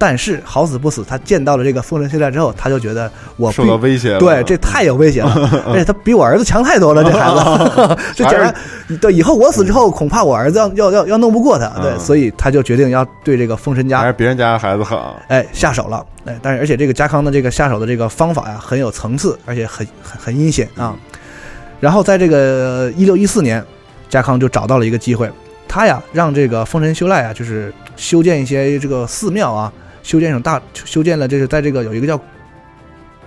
[0.00, 4.18] 但是好死不死，他见到了这个丰臣秀赖之后，他就觉得我受到威胁了。
[4.18, 5.30] 对，这太有威胁了，
[5.68, 8.40] 而且他比我儿子强太多了，这孩子，这简
[8.88, 15.20] 直对，以后我死之后，恐怕我儿子要要要要弄不过他，对，嗯所以他就决定要对这个封神家还是别人家的孩子好。
[15.28, 20.96] 哎下手了，哎，但是而且这个家康的这个下手的这个方法呀，很有层次，而且很很很阴险啊。
[21.78, 23.62] 然后在这个一六一四年，
[24.08, 25.30] 家康就找到了一个机会，
[25.68, 32.20] 他呀让这个丰臣秀赖啊，就是修建一些这个寺庙啊，修建一种大修建了这是在这个有一个叫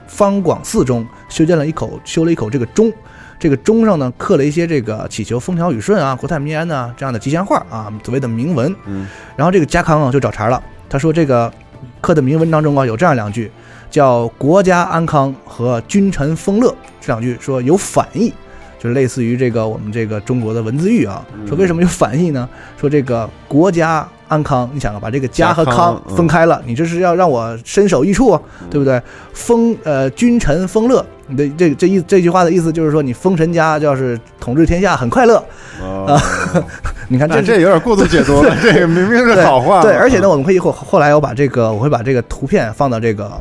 [0.07, 2.91] 方广寺中修建了一口修了一口这个钟。
[3.39, 8.73] 这个钟上呢刻了一些这个祈求风调雨顺啊、国泰民安呐、这样的吉祥话啊，所谓的铭文。
[8.86, 9.05] 嗯，
[9.36, 11.51] 然后这个家康啊就找茬了，他说这个
[11.99, 13.51] 刻的铭文当中啊有这样两句，
[13.91, 18.31] 叫“国家安康”和“君臣丰乐”这两句说有反义，
[18.79, 21.25] 就是类似于这个我们这个中国的文字狱啊。
[21.45, 22.47] 说为什么有反义呢？
[22.79, 29.01] 说这个国家安康，你想啊，把这个家和康分开了，你这是要让我身首异处啊，对不对？
[29.33, 35.43] 丰呃君臣丰乐，你的这这意这句话的意思就是说你丰神家就是统治天下很快乐。
[35.81, 36.21] 啊，
[37.09, 38.55] 你看这这有点过度解读了。
[38.62, 39.81] 这个明明是好话。
[39.81, 43.31] 对，而且呢，，我们可以后后来我把这个我会把这个图片放到这个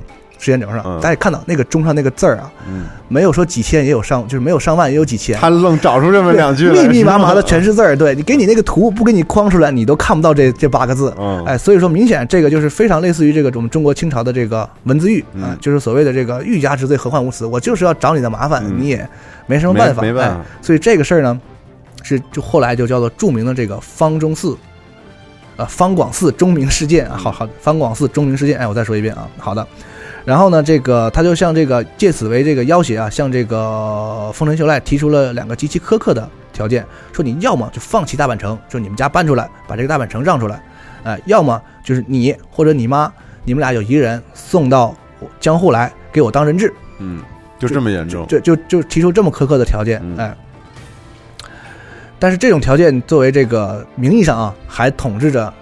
[0.42, 5.38] 时间轴上，嗯大家看到那个钟上那个字儿啊，嗯，没有说几千，也有上，就是没有上万，也有几千。
[5.38, 11.14] 他愣找出这么两句来，密密麻麻的全是字儿， 对你给你那个图不给你框出来，你都看不到这这八个字。
[11.16, 17.46] 嗯，哎，所以说明显这个就是非常类似于这个我们中国清朝的这个文字狱啊嗯，就是所谓的这个欲加之罪，何患无辞？
[17.46, 19.08] 我就是要找你的麻烦，嗯你也
[19.46, 20.40] 没什么办法，哎没没办法。
[20.60, 21.40] 所以这个事儿呢，
[22.02, 24.56] 是就后来就叫做著名的这个方中寺，
[25.56, 29.64] 呃，方广寺钟鸣事件啊，好好，方广寺钟鸣事件，哎，我再说一遍啊，好的。
[30.24, 40.62] 然后呢，这个他就向这个借此为这个要挟啊，向这个丰臣秀赖提出了两个极其苛刻的条件，说你要么就放弃大阪城，就你们家搬出来，把这个大阪城让出来，
[41.02, 43.12] 哎、要么就是你或者你妈，
[43.44, 44.94] 你们俩有一个人送到
[45.40, 47.20] 江户来给我当人质，嗯，
[47.58, 48.26] 就这么严重。
[48.28, 50.36] 就就就提出这么苛刻的条件，嗯哎。
[52.20, 55.52] 但是这种条件作为这个名义上啊，还统治着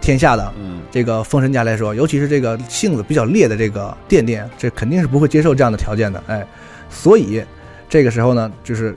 [0.00, 6.46] 天下的嗯这个封神家来说，尤其是这个性子比较烈的这个殿殿，这肯定是不会接受这样的条件的，哎。
[6.88, 7.42] 所以
[7.88, 8.94] 这个时候呢，就是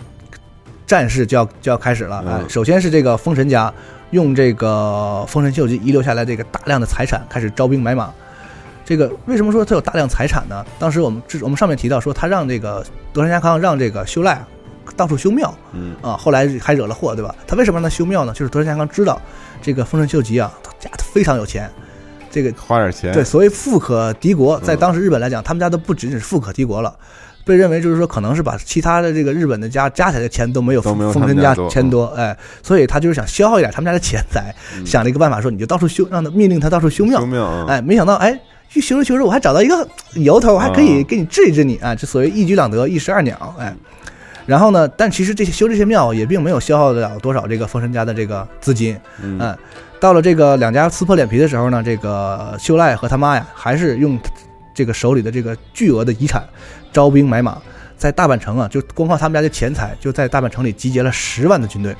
[0.87, 2.49] 战事就要就要开始了，哎嗯。
[2.49, 3.71] 首先是这个封神家
[4.11, 8.11] 用这个封神秀吉遗留下来这个大量的财产开始招兵买马。
[8.85, 10.65] 这个为什么说他有大量财产呢？
[10.77, 14.47] 当时我们之我们上面提到说，他让这个德川家康让这个修赖啊
[14.95, 17.33] 到处修庙嗯啊，后来还惹了祸，对吧？
[17.47, 18.33] 他为什么让他修庙呢？
[18.33, 19.21] 就是德川家康知道
[19.61, 21.69] 这个丰臣秀吉啊，他家非常有钱，
[22.29, 23.13] 这个花点钱。
[23.13, 26.93] 对，所谓富可敌国，在嗯当时日本来讲，他们家都不仅仅是富可敌国了，
[27.45, 38.39] 被认为就是说可能是把其他的这个日本的家加起来的钱都没有丰臣家钱多，哎，所以他就是想消耗一点他们家的钱财，嗯想了一个办法，说你就到处修，让他命令他到处修庙修，庙啊，哎，没想到哎。
[38.69, 41.93] 去修着修着，我还找到一个由头，我还可以啊给你治一治你啊！
[41.93, 43.71] 这所谓一举两得，一石二鸟，哎。
[44.45, 49.57] 然后呢，但其实这些修这些庙也并没有消耗得了多少这个封神家的这个资金，嗯嗯，
[49.99, 54.19] 到了这个两家撕破脸皮的时候呢，这个秀赖和他妈呀，还是用
[54.73, 56.43] 这个手里的这个巨额的遗产
[56.91, 57.57] 招兵买马，
[57.97, 61.95] 在大阪城啊，就光靠他们家的钱财，就在大阪城里集结了十万的军队。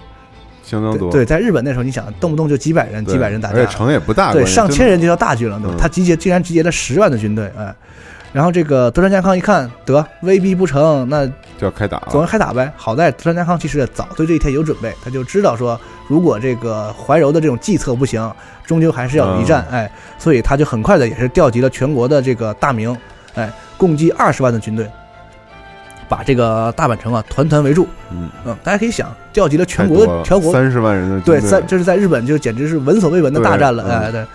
[0.64, 1.12] 相当多。
[1.12, 5.76] 对，在日本那时候，你想动不动就几百人、几百人打架，而且城也不大，对，上千人就叫大军了，对吧？
[5.76, 7.76] 嗯他集结竟然集结了十万的军队，哎，
[8.34, 12.28] 然后这个德川家康一看得威逼不成，那就要开打总要。
[12.28, 12.74] 开打呗。
[12.76, 18.30] 好在德川家康其实早对这一天有准备，他就知道说，如果这个怀柔的这种计策不行，
[18.65, 22.98] 终究还是要有一战，嗯哎，所以他就很快的也是调集了全国的这个大名，
[23.36, 24.89] 哎，共计二十万的军队，
[26.10, 27.88] 把这个大阪城啊团团围住。
[28.10, 34.26] 嗯，嗯，大家可以想，调集了全国的全国三十万人的军对，队在这是在日本就简直是闻所未闻的大战了，哎，对。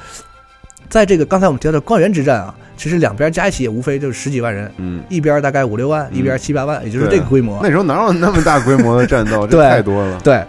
[0.88, 7.60] 在这个刚才我们提到的关原之战啊，其实两边加一起也无非就是十几万人，嗯，一边大概五六万，一边七八万，也就是这个规模。
[7.62, 9.46] 那时候哪有那么大规模的战斗？
[9.46, 10.20] 这对太多了。
[10.24, 10.42] 对，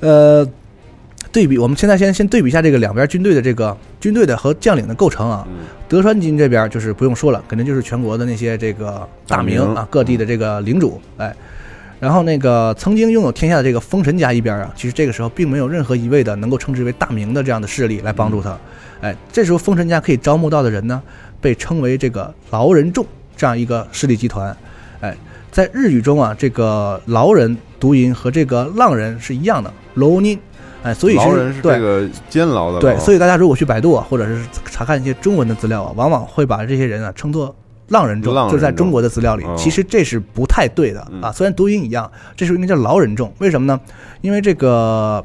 [0.00, 0.46] 呃，
[1.30, 5.46] 对比我们现在先先对比一下这个两边军队的这个军队的和将领的构成啊。
[5.48, 11.30] 嗯德川军这边就是不用说了，肯定就是全国的那些这个大名大名啊，各地的这个领主，哎。
[12.00, 18.58] 然后那个曾经拥有天下的这个丰臣家一边啊，其实这个时候并没有任何一位的能够称之为大名的这样的势力来帮助他，
[19.02, 21.02] 哎，这时候丰臣家可以招募到的人呢，
[21.40, 23.04] 被称为这个劳人众
[23.36, 24.56] 这样一个势力集团，
[25.00, 25.14] 哎，
[25.50, 30.38] 在日语中啊，这个劳人读音和这个浪人是一样的，劳尼，
[30.84, 37.52] 哎，所以是对这个监牢的对，所以大家如果去百度啊，或者是查看一些中文的资料啊，往往会把这些人啊称作
[37.88, 41.32] 浪人众，浪人就是在中国的资料里，其实这是不太对的嗯啊。
[41.32, 43.80] 虽然读音一样，这时候应该叫劳人众，为什么呢？
[44.20, 45.24] 因为这个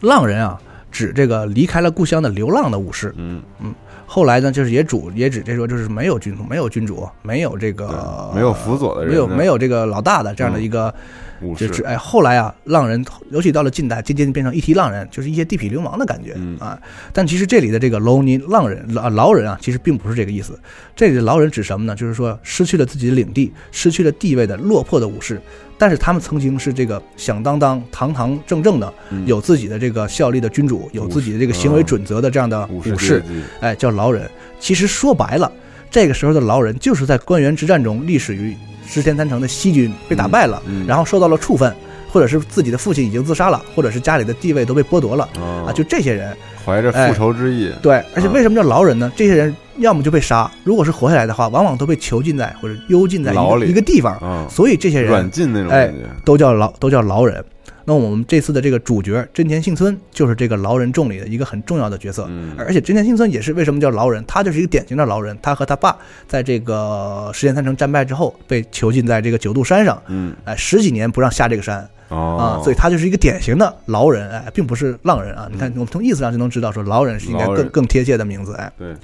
[0.00, 0.58] 浪人啊，
[0.90, 3.14] 指这个离开了故乡的流浪的武士。
[3.16, 3.74] 嗯嗯，
[4.06, 10.94] 后来呢，就是也主也指这说就是没有君主，没有君主，没有这个没有辅佐的人没有没有这个老大的这样的嗯一个。
[11.40, 16.76] 武士就是哎，后来啊，浪人，尤其到了近代，渐渐变成一提浪人，就是一些地痞流氓的感觉、嗯啊。
[17.12, 20.58] 但其实这里的这个劳尼浪人啊劳人啊，其实并不是这个意思。
[20.96, 21.94] 这里的劳人指什么呢？
[21.94, 25.40] 就是说失去了自己的领地、失去了地位的落魄的武士，
[25.78, 29.24] 但是他们曾经是这个响当当、堂堂正正的，嗯。
[29.26, 33.22] 有自己的这个效力的君主，有自己的这个行为准则的这样的武武士。
[33.60, 34.28] 哎，叫劳人。
[34.58, 35.50] 其实说白了，
[35.90, 41.72] 这个时候的劳人就是在官员之战中历史于石田三成的西军被打败了，然后受到了处分，
[42.10, 46.36] 或者是自己的父亲已经自杀了，或者是家里的地位都被剥夺了、啊啊，就这些人。
[46.64, 47.72] 怀着复仇之意。
[47.80, 49.10] 对，而且啊为什么叫牢人呢？
[49.16, 56.00] 这些人要么就被杀，如果是活下来的话，往往都被囚禁在或者幽禁在一个牢里一个地方，啊，所以这些人软禁那种哎感觉。
[56.26, 57.42] 都叫牢都叫牢人。
[57.86, 65.34] 那我们这次的这个主角真田幸村就是这个牢人众里的一个很重要的角色，嗯而且真田幸村也是为什么叫牢人，他就是一个典型的牢人。
[65.40, 75.48] 他和他爸在这个石田三成战败之后被囚禁在这个九度山上，嗯哎，十几年不让下这个山啊哦，，所以他就是一个典型的劳人，哎，并不是浪人啊。
[75.52, 78.72] 你看，我们从意思上就能知道，说劳人是应该更更贴切的名字，哎。
[78.78, 78.94] 对，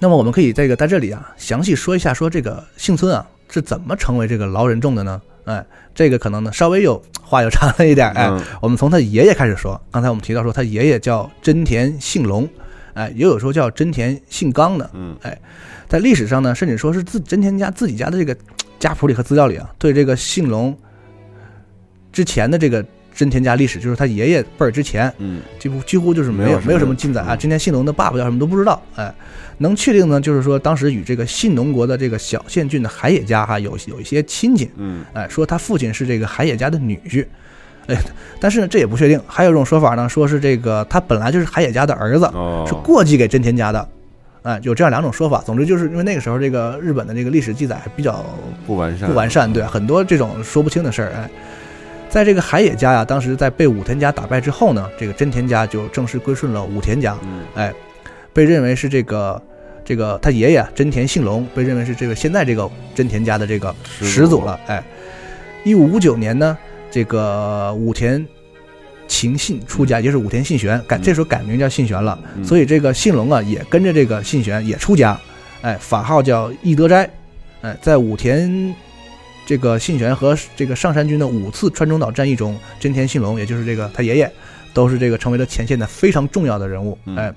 [0.00, 5.20] 那么我们可以这个在这里啊，详细说一下，说这个幸村啊是怎么成为这个劳人众的呢？
[5.44, 9.80] 哎，这个可能呢稍微又话又长了一点，哎，嗯我们从他爷爷开始说。
[9.90, 12.46] 刚才我们提到说他爷爷叫真田幸隆，
[12.92, 15.38] 哎，也有说叫真田幸刚的，嗯哎
[15.88, 18.36] 在历史上呢，甚至说是自真田家自己家的这个
[18.78, 20.76] 家谱里和资料里啊，对这个幸隆
[22.18, 27.28] 之前的这个真田家历史，就是他爷爷辈儿之前，嗯几乎几乎就是没没有没有什么记载啊。
[27.36, 29.14] 嗯真田信浓的爸爸叫什么都不知道，哎，
[29.58, 37.24] 能确定呢，就是说当时与这个信浓国的这个小县郡的海野家哈有有一些亲戚，嗯哎，说他父亲是这个海野家的女婿，
[37.86, 37.96] 哎，
[38.40, 39.20] 但是呢这也不确定。
[39.28, 43.88] 还有一种说法呢，说是这个他本来就是海野家的儿子，哦，是过继给真田家的。
[44.42, 45.42] 哎，有这样两种说法。
[45.44, 48.24] 总之，就是因为那个时候这个日本的这个历史记载比较
[48.66, 51.12] 不完善，不完善，对，很多这种说不清的事儿。
[51.16, 51.28] 哎，
[52.08, 57.42] 在这个海野家呀，当时在被武田家打败之后呢，这个真田家就正式归顺了武田家，嗯。
[57.54, 57.72] 哎，
[58.32, 59.40] 被认为是这个
[59.84, 64.58] 这个他爷爷真田信隆被认为是这个现在这个真田家的这个始祖了。
[64.66, 64.82] 哎，
[65.64, 66.56] 一五五九年呢，
[66.90, 68.26] 这个武田
[69.06, 71.02] 晴信出家，也就是武田信玄改，嗯。
[71.02, 72.18] 这时候改名叫信玄了。
[72.36, 72.44] 嗯。
[72.44, 75.18] 所以这个信隆啊也跟着这个信玄也出家，
[75.60, 77.08] 哎，法号叫义德斋，
[77.60, 78.74] 哎，在武田
[79.48, 84.30] 这个信玄和这个上山军的五次川中岛战役中，真田信隆也就是这个他爷爷，
[84.74, 87.34] 都是这个成为了前线的非常重要的人物，嗯哎。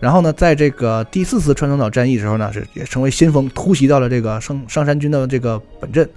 [0.00, 6.10] 然后呢，在这个第四次川中岛战役时候呢，是也成为先锋，突袭到了这个上上山军的这个本阵。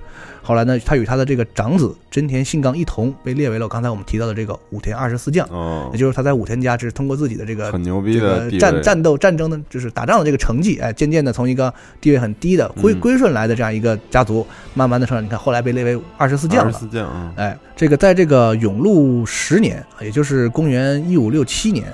[0.47, 5.45] 后来呢，他与他的这个长子真田信纲一同被列为了刚才我们提到的这个武田二十四将。
[5.49, 15.21] 哦也，就是他在武田家是通过自己的这个很牛逼的战战斗战争的，就是打仗的这个成绩，哎，渐渐的从一个地位很低的归嗯归顺来的这样一个家族，慢慢的成长。
[15.21, 16.79] 你看后来被列为二十四将了二十。
[16.79, 21.93] 四将啊，哎，这个在这个永禄十年，也就是公元一五六七年，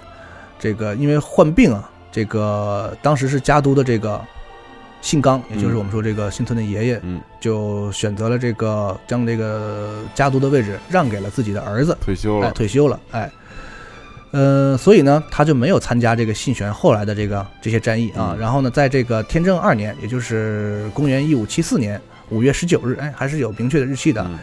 [0.60, 4.22] 这个因为患病啊，这个当时是家督的这个
[5.04, 13.30] 信刚，也就是我们说这个幸村的爷爷，嗯，就选择了这个将这个家族的位置让给了自己的儿子，哎，退休了，退休了，哎，
[14.32, 18.32] 呃，所以呢，他就没有参加这个信玄后来的这个这些战役啊。
[18.32, 18.39] 嗯。
[18.39, 21.99] 然后呢，在这个天正二年，也就是公元一五七四年
[22.30, 24.39] 五月十九日，哎，还是有明确的日期的，嗯。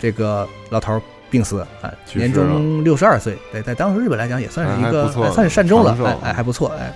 [0.00, 6.92] 这个老头儿病死，哎，年终六十二岁，对，在当时日本来讲也算是一个，算是善终了哎哎，还不错，哎。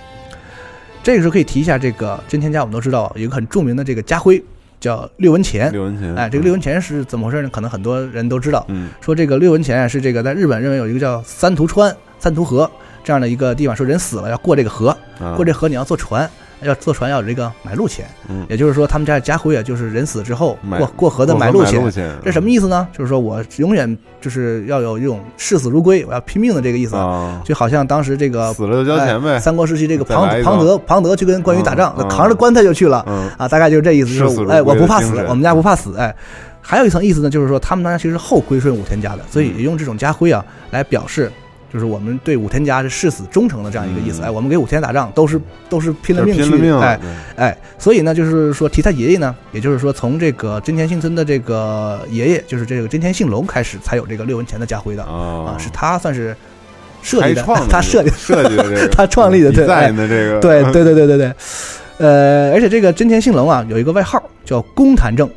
[1.03, 4.41] 这个时候可以提一下这个真田家，我们都知道有一个很著名的这个家徽，
[4.79, 5.69] 叫六文钱。
[5.69, 7.49] 六文钱，哎，这个六文钱是怎么回事呢？
[7.51, 12.71] 可能很多人都知道，嗯，说这个六文钱啊，是这个在日本认为有一个叫三途川、三途河
[13.03, 16.29] 这样的一个地方，说人死了要过这个河，嗯，过这河你要坐船，
[16.63, 18.05] 要坐船要有这个买路钱。
[18.29, 21.81] 嗯也就是说，他们家的家徽啊，就是人死之后过过河的买路钱。
[22.23, 22.87] 这什么意思呢？
[22.91, 26.95] 就是说我永远就是要有一种视死如归，我要拼命的这个意思。
[26.95, 27.41] 啊？
[27.45, 33.03] 就好像当时这个死了就交钱呗哎，三国时期这个庞庞德庞德去跟关羽打仗，嗯扛着棺材就去了。
[33.07, 36.13] 嗯啊，大概就是这意思，就是哎，我不怕死，我们家不怕死，哎。
[36.65, 41.29] 还有一层意思呢，就是说他们当家其实后归顺武田家的，所以用这种家徽啊来表示，
[41.73, 44.21] 就是我们对武田家是誓死忠诚的这样一个意思。
[44.21, 44.25] 嗯。
[44.25, 46.99] 哎，我们给武田打仗都是都是拼了命去，就是拼了命，哎
[47.35, 56.35] 哎，所以呢，就是说提他爷爷呢，也就是说从这个真田幸村的这个爷爷，就是这个真田幸隆开始才有这个六文钱的家徽的啊啊，是他算是
[57.01, 61.33] 设计的 他设计设计的这个， 他创立的对哎 design 的这个，对对对对对对，
[61.97, 65.29] 呃，而且这个真田幸隆啊有一个外号叫公坛正，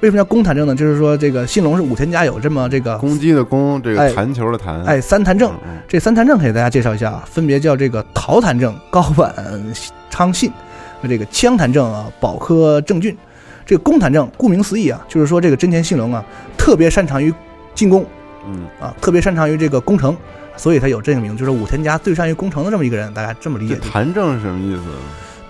[0.00, 0.74] 为什么叫公坛正呢？
[0.74, 9.32] 就是说这个信龙是武田家有这么这个公鸡的公，这哎个弹球的弹，哎三坛正，嗯，这三坛正给大家介绍一下啊，分别叫这个陶坛正、高坂
[10.10, 10.50] 昌信
[11.00, 13.16] 和这个枪坛正啊、保科正俊。
[13.66, 16.24] 这个公坛正顾名思义啊，就是说这个真田信隆啊
[16.58, 17.32] 特别擅长于
[17.74, 18.04] 进攻
[18.46, 20.16] 嗯啊，特别擅长于这个攻城。
[20.56, 23.90] 所以他有这个名字，就是武田家最善于攻城的这么一个人，大家这么理解这。
[23.90, 24.82] 弹正是什么意思？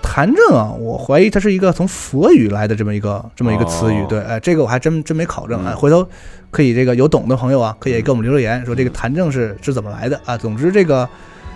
[0.05, 4.01] 坛正啊，我怀疑它是一个从佛语来的这么一个这么一个词语。
[4.03, 5.59] 哦对，哎，这个我还真真没考证。
[5.63, 6.07] 嗯哎，回头
[6.51, 10.37] 可以这个有懂的朋友啊，可以给我们留留言，说这个坛正是是怎么来的啊。
[10.37, 11.09] 总之，这个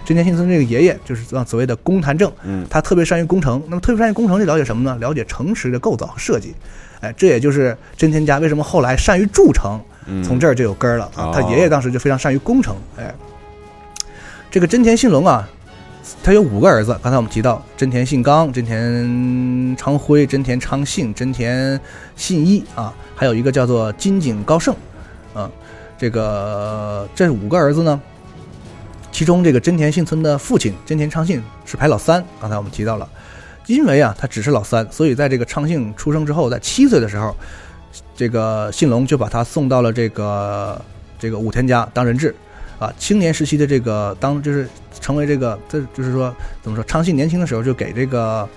[0.04, 3.62] 真田信村这个爷爷就是所谓的公坛正，嗯他特别善于工程。
[3.68, 4.97] 那么特别善于工程，就了解什么呢？
[5.00, 6.56] 了解城池的构造和设计。
[7.02, 11.32] 哎，这也就是真田家为什么后来善于筑城，嗯，从这儿就有根儿了啊哦。
[11.34, 13.16] 他爷爷当时就非常善于工程，哎，
[14.52, 15.47] 这个真田信隆啊，
[16.24, 21.80] 他有五个儿子，刚才我们提到真田信纲、真田昌辉、真田昌信、真田
[22.16, 24.76] 信一啊，还有一个叫做金井高盛，
[25.34, 25.49] 啊，
[25.97, 27.99] 这个这五个儿子呢，
[29.12, 33.07] 其中这个真田幸村的父亲真田昌信是排老三，刚才我们提到了。
[33.68, 37.36] 因为啊，他只是老三，所以在这个昌信出生之后，在七岁的时候，
[38.16, 40.82] 这个信隆就把他送到了这个
[41.20, 42.36] 这个武田家当人质，
[42.80, 44.68] 啊，青年时期的这个当就是
[45.00, 48.48] 成为这个，这就是说怎么说，昌信年轻的时候就给这个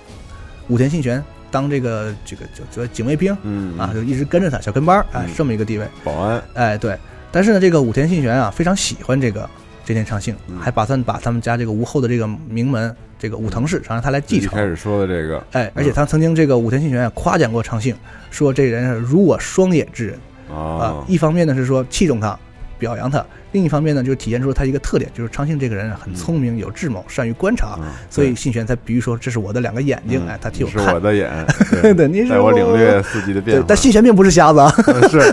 [0.69, 2.37] 武田信玄当这个这
[2.81, 6.97] 个警卫兵嗯啊，就一直跟着他小跟班儿，哎嗯，这么一个地位，保安，哎，对。
[7.31, 9.49] 但是呢，这个武田信玄啊，非常喜欢这个
[9.85, 14.53] 这田昌信，嗯还打算把他们家这个吴后的这个名门这个武藤氏，想让他来继承。
[14.53, 17.95] 开始说的这个，哎，而且他曾经这个武田信玄啊夸奖过昌信，
[18.31, 20.19] 说这人是如我双眼之人
[20.49, 22.39] 啊啊。，一方面呢是说器重他，
[22.83, 30.99] 表扬他；另一方面呢，就是体现出他一个特点，就是昌兴这个人啊很聪明、有智谋、善于观察，嗯所以信玄才比喻说这是我的两个眼睛，嗯哎，他替我看是我。
[30.99, 31.31] 的眼，
[31.95, 32.09] 对。
[32.09, 34.69] 你是带我领略四季的变化，，但信玄并不是瞎子啊。
[35.09, 35.33] 是。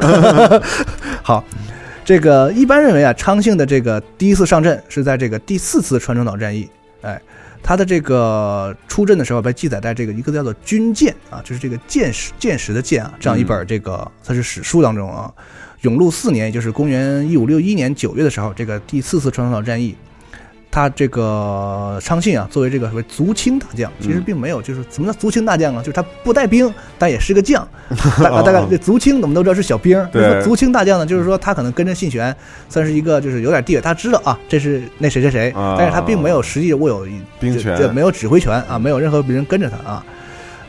[1.24, 1.44] 好，
[2.06, 6.70] 这个一般认为啊，昌信的这个第一次上阵是在这个第四次川中岛战役，
[7.02, 7.20] 哎，
[7.64, 15.32] 他的这个出阵的时候被记载在这个一个叫做《军舰》啊，就是这个剑史剑史的剑啊，这样一本这个它是史书当中啊，
[15.82, 19.96] 永禄四年，也就是公元一五六一年九月的时候，这个第四次川中岛战役。
[20.72, 25.80] 他这个昌信啊，作为这个所谓足轻大将，其实嗯并没有，就是什么叫足轻大将啊？
[25.80, 27.68] 就是他不带兵，但也是个将。
[28.22, 32.34] 大大概这足轻我们都知道是小兵，对就是说足轻大将呢，就是说他可能跟着信玄，
[32.70, 40.06] 算是一个就是有点地位，他知道啊，这是那谁谁谁，啊但是他并没有实际握有这兵权这没有指挥权啊，没有任何别人跟着他啊。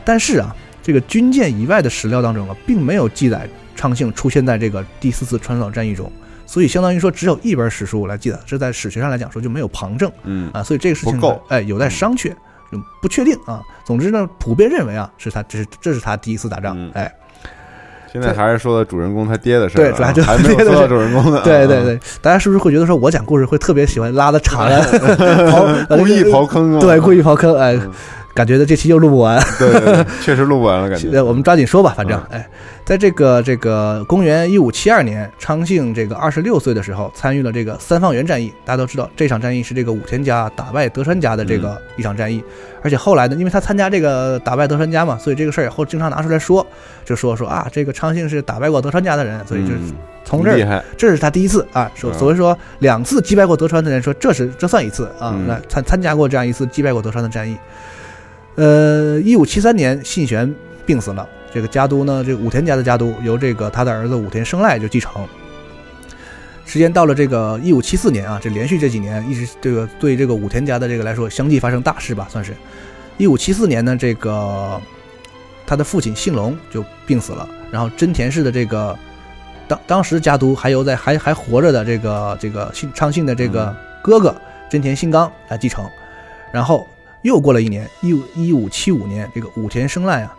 [0.03, 3.47] 但是啊，这个军舰以外的史料当中啊，并没有记载
[3.81, 6.11] 昌信出现在这个第四次川岛战役中，
[6.45, 12.31] 所以相当于说只有一本史书来记载，这在史学上来讲说就没有旁证嗯啊，所以这个事情不够哎有待商榷，
[12.71, 13.59] 嗯不确定啊。
[13.83, 17.11] 总之呢，普遍认为啊是他这是这是他第一次打仗嗯，哎。
[18.13, 24.81] 现在还是说的主人公他爹的事儿啊，对主要就是还没有说到爹的事主人公的，对对对，大家是不是会觉得说我讲故事会特别喜欢拉的长啊
[25.47, 27.91] 刨故意刨坑啊，对，故意刨坑，哎嗯，
[28.33, 29.41] 感觉这期又录不完。
[29.59, 31.09] 对对对， 确实录不完了，感觉。
[31.15, 32.49] 呃，我们抓紧说吧，反正嗯哎，
[32.85, 38.51] 在这个这个公元一五七二年，昌幸这个二十六岁的时候，参与了这个三方原战役。
[38.65, 42.43] 大家都知道，这场战役是这个武田家打败德川家的这个嗯一场战役。
[42.83, 46.65] 而且后来呢，因为他参加这个打败德川家嘛，所以这个事儿以后经常拿出来说，
[47.05, 57.55] 就说说啊，这个昌幸是打败过德川家的人，所以就嗯从这儿这是他第一次啊，说嗯所谓说两次击败过德川的人说这是这算一次啊，嗯那参参加过这样一次击败过德川的战役。
[58.55, 60.53] 呃，一五七三年信玄
[60.85, 65.25] 病死了，这个家督呢，这个武田家的家督由这个他的儿子武田胜赖就继承。
[66.65, 72.55] 时间到了这个一五七四年啊，这连续这几年一直这个对这个武田家的这个来说相继发生大事吧，算是。
[73.17, 74.79] 一五七四年呢，这个
[75.65, 78.97] 他的父亲信隆就病死了，然后真田氏的这个
[79.67, 84.33] 当当时家督还有在还还活着的这个这个信昌信的这个哥哥
[84.69, 85.85] 真田信纲来继承，
[86.51, 86.87] 然后
[87.23, 90.35] 又过了一年，一五一五七五年，这个武田胜赖啊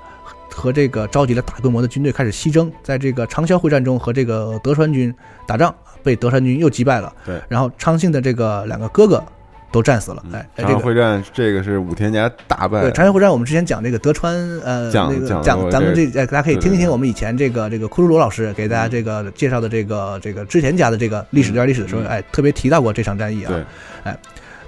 [0.51, 5.15] 和这个召集了大规模的军队开始西征，在这个长筱会战中和这个德川军
[5.47, 7.13] 打仗，被德川军又击败了。
[7.25, 9.23] 对然后昌信的这个两个哥哥
[9.71, 10.23] 都战死了。
[10.33, 23.49] 哎哎，长这个会战这个是武田家大败对，长筱会战我们之前讲这个德川，呃，讲那个讲讲咱们这大家可以听一听我们以前这个这个库鲁罗老师给大家这个介绍的这个这个织田家的这个历史这段历史的时候，嗯哎，特别提到过这场战役啊。
[23.49, 23.65] 对，
[24.05, 24.19] 哎，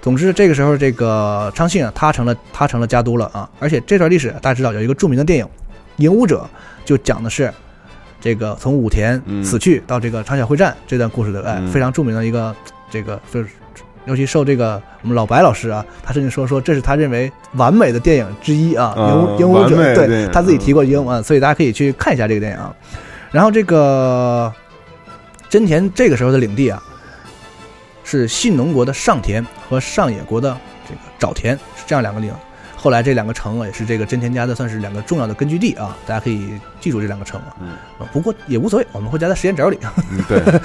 [0.05, 5.45] 总之这个时候这个昌信啊，他成了他成了家督了啊，而且这段历史大家知道有一个著名的电影
[5.97, 6.47] 《影武者》，
[6.87, 7.51] 就讲的是
[8.21, 12.55] 这个从武田嗯死去到这个长筱会战这段故事的，哎，嗯非常著名的一个
[12.91, 13.49] 这个就是。
[14.07, 22.77] 尤其受这个我们老白老师啊，他甚至说说这是他认为完美的电影之一啊，啊影武影武者对他自己提过影啊，所以大家可以去看一下这个电影啊。
[23.31, 24.53] 然后这个
[25.49, 26.83] 真田这个时候的领地啊，
[28.05, 32.39] 是信浓国的上田和上野国的这个沼田，是这样两个地方。
[32.77, 36.51] 后来这两个城啊，也是这个真田家的算是两个重要的根据地啊，大家可以
[36.81, 37.57] 记住这两个城啊。
[37.59, 39.79] 嗯啊不过也无所谓，我们会加在时间轴里。
[40.13, 40.61] 嗯对，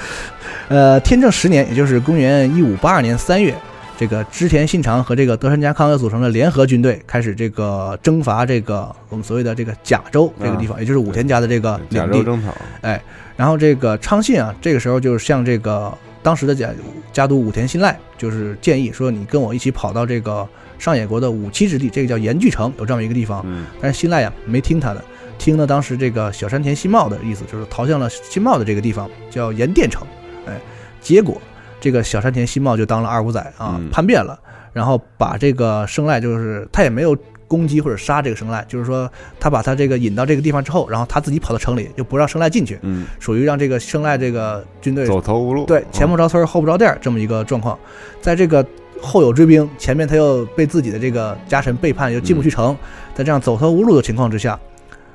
[0.68, 3.54] 呃，天正十年，也就是公元一五八二年三月，
[3.96, 12.18] 这个织田信长和这个德川家康又组成了联合军队，开始这个征伐这个我们所谓的这个甲州这个地方，也就是武田家的这个甲领地。
[12.18, 13.00] 州征讨，哎，
[13.34, 15.90] 然后这个昌信啊，这个时候就是向这个
[16.22, 16.70] 当时的家
[17.12, 20.46] 家督武田信赖，就是建议说，你跟我一起跑到这个
[20.78, 23.42] 上野国的五七之地，这个叫岩具城，有这么一个地方。
[23.46, 25.02] 嗯但是信赖呀没听他的，
[25.38, 30.06] 听了当时这个小山田信茂的意思，就是逃向了信茂的这个地方，叫岩殿城。
[30.46, 30.60] 哎，
[31.00, 31.40] 结果
[31.80, 34.38] 这个小山田信茂就当了二五仔啊，嗯叛变了，
[34.72, 37.16] 然后把这个生赖，就是他也没有
[37.50, 47.76] 攻击或者杀这个生赖，就是说他把他这个引到这个地方之后，然后他自己跑到城里，就不让生赖进去，嗯，属于让这个生赖这个军队走投无路，对，前不着村后不着店这么一个状况，
[48.20, 48.64] 在这个
[49.00, 52.76] 后有追兵，前面他又被自己的这个家臣背叛，又进不去城，
[53.16, 54.56] 在这样走投无路的情况之下，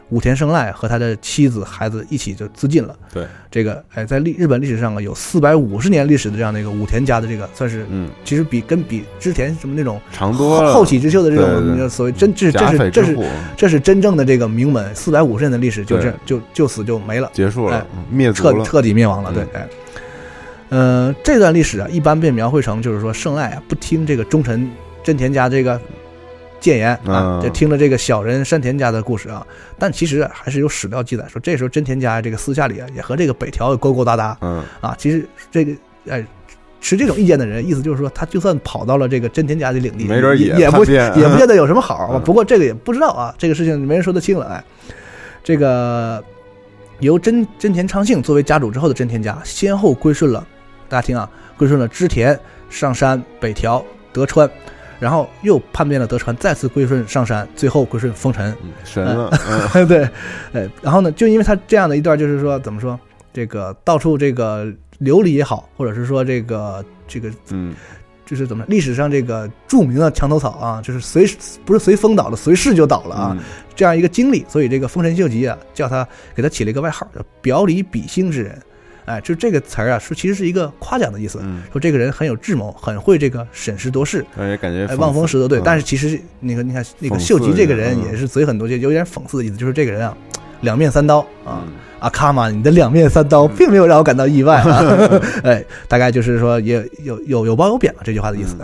[0.09, 2.95] 武田胜赖和他的妻子孩子一起就自尽了。
[3.11, 13.17] 对，这个哎，在历日本历史上啊，有四百五十年历史的这样的一个武田家的这个，算是嗯，其实比跟比织田什么那种长多了，后起之秀的这种所谓真这是这是这是
[13.57, 16.13] 这是真正的这个名门，四百五十年的历史就这对。
[16.25, 17.29] 就就此就没了。
[17.33, 19.33] 结束了哎，灭了，彻彻底灭亡了。
[19.33, 19.67] 对嗯，哎，
[20.69, 24.69] 呃，这段历史啊，一般被描绘成就是说胜赖啊不听这个忠臣
[25.03, 25.79] 真田家这个
[26.65, 29.45] 谏言啊，嗯就听了这个小人山田家的故事啊。
[29.77, 34.95] 但其实啊还是有史料记载说，这时候真田家这个私下里啊也和这个北条勾勾搭搭嗯啊。
[34.97, 35.73] 其实这个
[36.09, 36.25] 哎。
[36.81, 44.45] 持这种意见的人，意思就是说，他就算跑到了这个真田家的领地，没准也也也不也不见得有什么好 不过这个也不知道啊，这个事情没人说得清了。
[44.45, 44.63] 哎，
[45.43, 46.23] 这个
[46.99, 50.45] 由真真田昌幸作为家主之后的真田家，先后归顺了，
[50.87, 52.39] 大家听啊，归顺了织田、
[52.69, 54.47] 上山、北条、德川，
[54.99, 58.51] 然后又叛变了德川，再次归顺上山，最后归顺丰臣。
[58.63, 59.29] 嗯神了，
[59.73, 59.87] 嗯。
[59.87, 60.09] 对，
[60.53, 62.99] 呃，然后呢，就因为他这样的一段，就是说怎么说，
[63.33, 64.67] 这个到处这个
[64.99, 67.75] 流离也好，或者是说这个这个嗯。
[68.25, 71.27] 就是怎么历史上这个著名的墙头草啊，就是随
[71.63, 73.43] 不是随风倒了，随势就倒了啊，嗯。
[73.75, 78.59] 这样一个经历，所以这个丰臣秀吉啊，叫他给他起了一个外号叫“表里比心之人”，
[79.05, 85.59] 哎，就这个词儿啊，说其实是一个夸奖的意思，嗯，说这个人很有智谋，很会这个审时度势，感觉哎，望风使得对。
[85.59, 90.17] 嗯但是其实那个你看那个秀吉这个人嗯也是嘴很多，就有点讽刺的意思，就是这个人啊，
[90.61, 91.63] 两面三刀啊。
[91.65, 94.83] 嗯阿卡玛，你的两面三刀并没有让我感到意外啊！
[95.43, 98.55] 哎，大概就是说也有有有褒有贬吧，这句话的意思。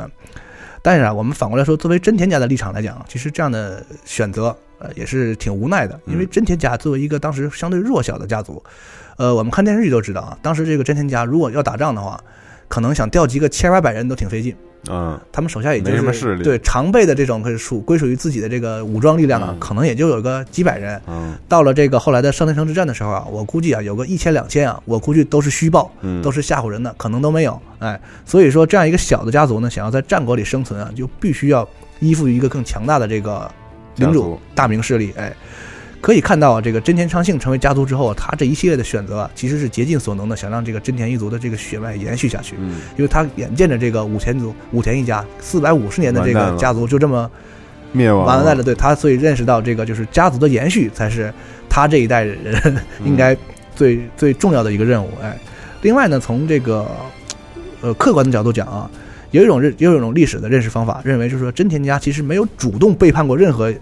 [0.84, 8.62] 但是啊，我们反过来说，作为真田家的立场来讲，其实这样的选择呃也是挺无奈的，因为真田家作为一个当时相对弱小的家族，
[9.18, 12.20] 呃，我们看电视剧都知道啊，当时这个真田家如果要打仗的话，
[12.68, 14.56] 可能想调集个千八百人都挺费劲。
[14.90, 21.00] 嗯，他们手下也就没什么势力对常备的这种可以属归属于自己的这个武装力量啊，可能也就有个几百人。
[21.06, 27.62] 嗯到了这个后来的上天城之战的时候啊，我估计啊有个一千两千啊，我估计都是虚报，嗯都是吓唬人的，可能都没有。
[27.78, 31.68] 哎，所以说这样一个小的家族呢，想要在战国里生存啊，就必须要
[32.00, 33.48] 依附于一个更强大的这个
[33.96, 35.14] 领主大明势力。
[35.18, 35.34] 哎，
[36.00, 42.56] 可以看到啊，这个真田昌幸成为家族之后啊，他这一系列的选择啊，其实是竭尽所能的想让这个真田一族的这个血脉延续下去。
[42.60, 47.30] 嗯，因为他眼见着这个武田族武田一家四百五十年的这个家族就这么
[47.92, 51.32] 灭亡完蛋了，对他，所以认识到这个就是家族的延续才是
[51.70, 52.76] 他这一代人
[53.06, 53.36] 应该
[53.76, 55.10] 最最重要的一个任务。
[55.22, 55.38] 哎，
[55.82, 56.90] 另外呢，从这个
[57.82, 58.90] 呃客观的角度讲啊，
[59.32, 63.74] 有一种认有一种历史的认识方法，认为就是说真田家其实没有主动背叛过任何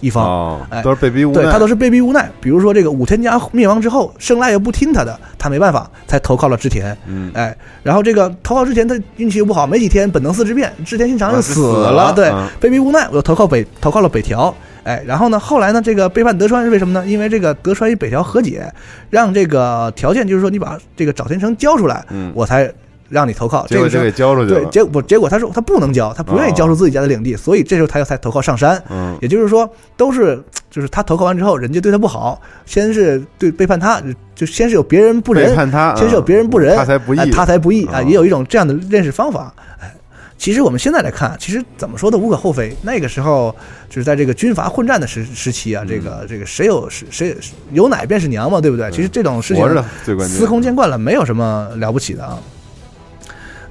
[0.00, 0.24] 一方。
[0.24, 2.30] 哦哎，都是被逼无奈，对他都是被逼无奈。
[2.40, 6.96] 比如说这个武田家灭亡之后，胜赖又不听他的，他没办法才投靠了织田。
[7.06, 14.54] 嗯哎，然后这个投靠织田，他运气又不好，没几天本能寺之变，织田信长又啊死就死了了，对嗯，被逼无奈，我又投靠北投靠了北条。
[14.82, 17.06] 哎，然后呢，后来呢，这个背叛德川是为什么呢？
[17.06, 18.72] 因为这个德川与北条和解，
[19.10, 22.72] 让这个条件就是说你把这个早田城交出来，嗯我才
[23.10, 23.66] 让你投靠。
[23.66, 28.82] 这个时候给交出去对，结果结果他说他不能交，他不愿意交出自己家的领地，所以这时候他又才投靠上山。
[28.88, 34.00] 嗯也就是说，都是就是他投靠完之后，人家对他不好，先是对背叛他，
[34.34, 39.52] 就先是有别人不仁，背叛他先是有别人不仁，他才不义哎他才不义啊，嗯也有一种这样的认识方法。
[39.80, 39.92] 哎，
[40.38, 42.74] 其实我们现在来看，其实怎么说都无可厚非。
[42.82, 43.54] 那个时候
[43.88, 47.36] 就是在这个军阀混战的时时期啊，这个这个谁有谁谁
[47.72, 48.90] 有奶便是娘嘛，对不对？
[48.90, 49.84] 其实这种事情
[50.26, 52.38] 司空见惯了，没有什么了不起的啊。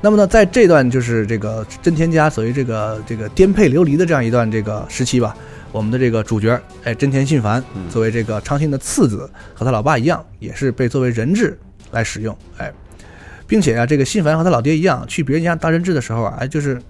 [0.02, 5.36] 那么呢，在这段就是这个真田家所谓这个这个颠沛流离的这样一段这个时期吧，
[5.74, 7.90] 我们的这个主角哎真田信繁嗯。
[7.90, 11.60] 作为这个昌信的次子，和他老爸一样，也是被作为人质
[11.92, 12.72] 来使用，哎，
[13.46, 16.82] 并且啊，这个信繁和他老爹一样，去别人家当人质的时候啊，哎，就是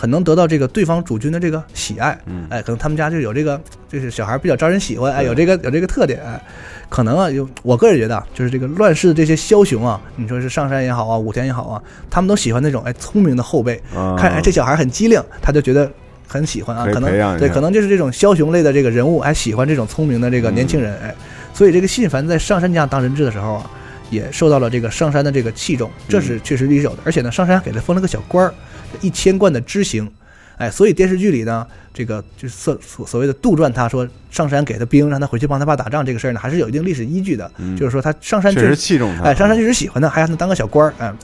[0.00, 2.46] 很能得到这个对方主君的这个喜爱，嗯。
[2.50, 6.40] 哎，可能他们家就有这个，就是小孩比较招人喜欢，哎，有这个有这个特点，哎，
[6.88, 14.14] 可能啊，有我个人觉得啊，就是这个乱世的这些枭雄啊，你说是上山也好啊，武田也好啊，他们都喜欢那种哎聪明的后辈，啊。
[14.16, 15.90] 看哎这小孩很机灵，他就觉得
[16.28, 21.12] 很喜欢啊，可能对，可能就是这种枭雄类的这个人物，还喜欢这种聪明的这个年轻人，哎，
[21.52, 23.70] 所以这个信繁在上山家当人质的时候啊，
[24.10, 28.54] 也受到了这个上山的这个器重，这是确实是有的，而且呢，上山给他封了个小官儿，
[29.00, 30.10] 一千贯的知行。
[30.56, 31.64] 哎，所以电视剧里呢，
[31.94, 37.48] 这个就是所所所谓的杜撰，他说上山给他兵，让他回去帮他爸打仗这个事儿呢，还是有一定历史依据的。
[37.58, 40.92] 嗯就是说他上山确实器重他哎，上山确实喜欢他，还让他当个小官儿。
[40.98, 41.14] 哎，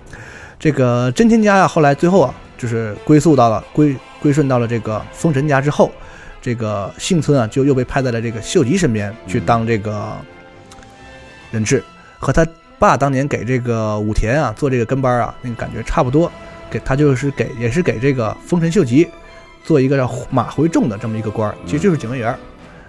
[0.56, 5.90] 这个真田家呀，后来最后啊，就是归宿到了归归顺到了这个丰臣家之后，
[6.40, 10.12] 这个幸村啊，就又被派在了这个秀吉身边去当这个
[11.50, 11.82] 人质，
[12.20, 12.46] 和他
[12.78, 16.30] 爸当年给这个武田啊做这个跟班啊，那个感觉差不多。
[16.74, 19.08] 给他就是给也是给这个丰臣秀吉
[19.62, 22.38] 做一个叫马回众的这么一个官儿，其实就是警卫员儿，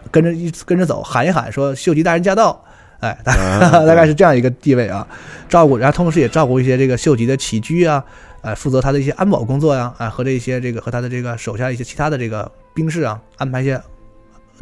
[0.09, 2.59] 跟着一跟着走，喊一喊说秀吉大人驾到。
[3.01, 5.07] 哎， 大大概是这样一个地位啊，
[5.47, 8.03] 照顾，然后同时也照顾一些这个秀吉的起居啊，
[8.41, 13.79] 呃，负责他的一些安保工作呀、啊，和这一些这个和他的这个手下一些其他的这个兵士啊，安排一些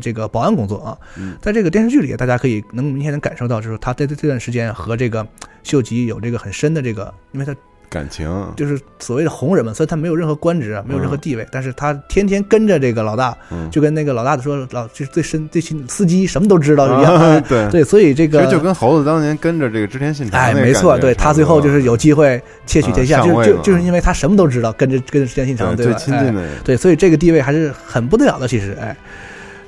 [0.02, 0.98] 这个保安工作啊。
[1.16, 5.26] 嗯在这个电视剧里，大家可以能明显能感受到，就是他在这段时间和这个
[5.62, 7.56] 秀吉有这个很深的这个，因为他
[7.94, 8.28] 感情。
[8.58, 13.70] 就是所谓的红人嘛，虽然他没有任何官职啊，没有任何地位，但是他天天跟着这个老大，嗯。
[13.70, 17.16] 就跟那个老大说老就是最深最亲司机什么都知道一样。
[17.16, 17.70] 啊对。
[17.72, 26.00] 对，所以这个就跟猴子当年跟着这个织田信长哎，没错，对他最后就是有机会窃取天下，就就就是因为他什么都知道，跟着跟着织田信长，对对吧？
[26.00, 26.52] 最亲近的人。
[26.52, 28.48] 哎对，所以这个地位还是很不得了的。
[28.48, 28.96] 其实，哎，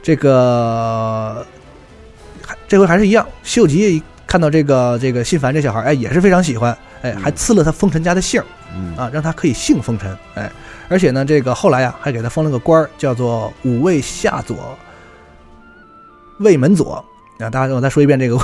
[0.02, 1.46] 这个
[2.46, 4.02] 还这回还是一样，秀吉
[4.36, 8.44] 看到这个这个信繁这小孩，哎，也是非常喜欢，哎，还赐了他丰臣家的姓
[8.98, 10.52] 啊，让他可以姓丰臣，哎，
[10.90, 14.78] 而且呢，这个后来呀、还给他封了个官儿，叫做五位下左
[16.40, 17.02] 卫门左。
[17.40, 18.36] 啊，大家我再说一遍这个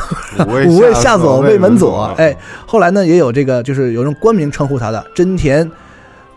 [0.47, 5.69] 五位下下 左卫门左左，哎，后来呢也有这个就是有人官名称呼他的真田，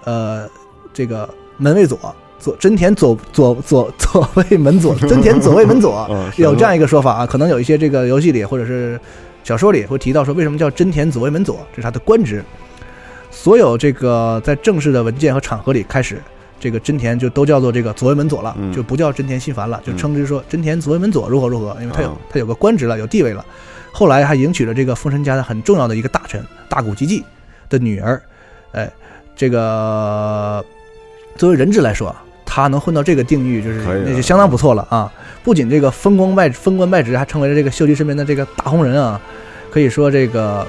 [0.03, 0.49] 呃，
[0.93, 1.97] 这个门卫左。
[2.41, 7.27] 左真田左左左 左卫门左，真田左卫门左嗯，有这样一个说法啊。
[7.27, 9.01] 可能有一些这个游戏里或者是
[9.45, 12.43] 小说里会提到说，为什么叫真田左卫门左，这是他的官职。
[13.31, 16.21] 所有这个在正式的文件和场合里开始，
[16.59, 23.45] 这个真田就都叫做这个左卫门左了，嗯就不叫真田信繁了，就称之说真田左卫门左如何如何，因为他有、嗯他有个官职了，有地位了。
[23.93, 27.25] 后来还迎娶了这个丰臣家的很重要的一个大臣大谷吉继
[27.69, 28.21] 的女儿，
[28.73, 28.91] 哎，
[29.37, 30.65] 这个
[31.37, 35.13] 作为人质来说啊，他能混到这个定域，就是那就相当不错了啊！
[35.45, 39.21] 不仅这个封官拜封官拜职，还成为了这个秀吉身边的这个大红人啊，
[39.71, 40.67] 可以说这个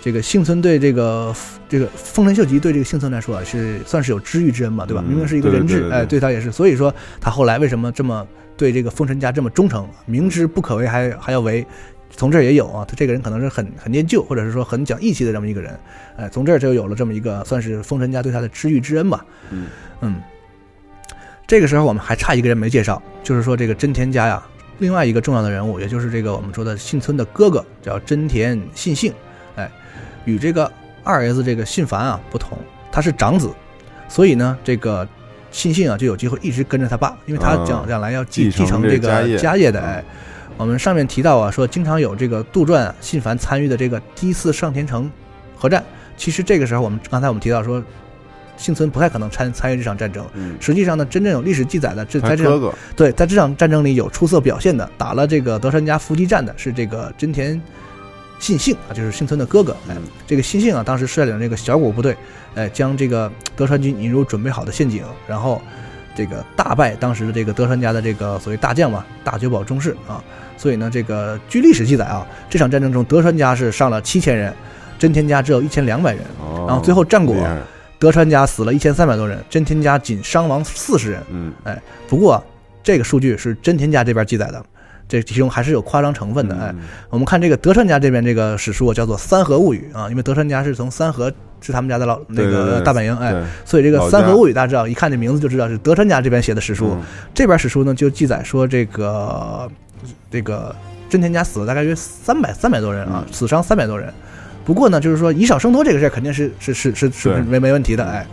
[0.00, 1.34] 这个幸村对这个
[1.68, 5.02] 这个丰臣秀吉对这个幸村来说啊，是算是有知遇之恩嘛，对吧？
[5.06, 11.64] 嗯明明是一个人质，哎，对他也是，所以说他后来为什么这么对这个丰臣家这么忠诚，明知不可为还还要为。
[12.10, 15.78] 从这儿也有啊，他这个人可能是很很念旧，或者是说很讲义气的这么一个人，
[16.16, 19.24] 哎，从这儿就有了这么一个算是丰臣家对他的知遇之恩吧。
[19.50, 19.66] 嗯
[20.00, 20.14] 嗯，
[21.48, 24.40] 这个时候我们还差一个人没介绍，就是说这个真田家呀，
[24.80, 29.10] 另外一个重要的人物，也就是这个我们说的信村的哥哥，叫真田信幸，
[29.56, 29.68] 哎，
[30.26, 30.70] 与这个
[31.02, 32.58] 二儿子这个信繁啊不同，
[32.92, 33.50] 他是长子，
[34.10, 35.08] 所以呢，这个
[35.50, 40.04] 信幸啊就有机会一直跟着他爸，因为他啊将将来要继继承这这个家业的，嗯哎。
[40.58, 45.10] 我们上面提到啊，说经常有这个杜撰啊信繁参与的这个第一次上田城
[45.56, 45.82] 合战。
[46.16, 47.82] 其实这个时候，我们刚才我们提到说，
[48.58, 50.22] 幸存不太可能参参与这场战争。
[50.34, 57.58] 嗯，实际上呢，真正有历史记载的，这在这场对在这场战争里有出色表现的，打了这个德川家伏击战的是这个真田
[58.38, 59.72] 信幸啊，就是幸存的哥哥。
[59.88, 62.16] 哎嗯，这个信幸啊，当时率领这个小股部队，
[62.54, 65.62] 哎，将这个德川军引入准备好的陷阱，然后
[66.14, 70.22] 这个大败当时的这个德川家的这个所谓大将嘛，大久保忠士啊。
[70.56, 74.52] 所以呢，这个据历史记载啊，这场战争中德川家是上了七千人，
[74.98, 76.24] 真田家只有一千两百人。
[76.40, 77.36] 哦，然后最后战果
[77.98, 81.22] 德川家死了一千三百多人，真田家仅伤亡四十人。
[81.30, 82.42] 嗯，哎不过啊
[82.82, 84.64] 这个数据是真田家这边记载的，
[85.08, 86.54] 这其中还是有夸张成分的。
[86.54, 86.80] 哎，嗯，
[87.10, 91.30] 我们看这个德川家这边这个史书啊叫做《三河物语》啊，因为德川家是从三河
[91.60, 93.34] 是他们家的老那个大本营，哎，
[93.64, 96.92] 所以这个《三河物语》大家知道，一看这名字就知道是德川家这边写的史书。
[96.92, 97.02] 嗯
[97.34, 99.68] 这边史书呢就记载说这个
[100.30, 100.74] 这个
[101.10, 104.12] 真田家死了大概约三百三百多人啊，嗯死伤三百多人。
[104.68, 108.26] 不过呢，就是说以少胜多这个事儿肯定是是是是是没没问题的，哎。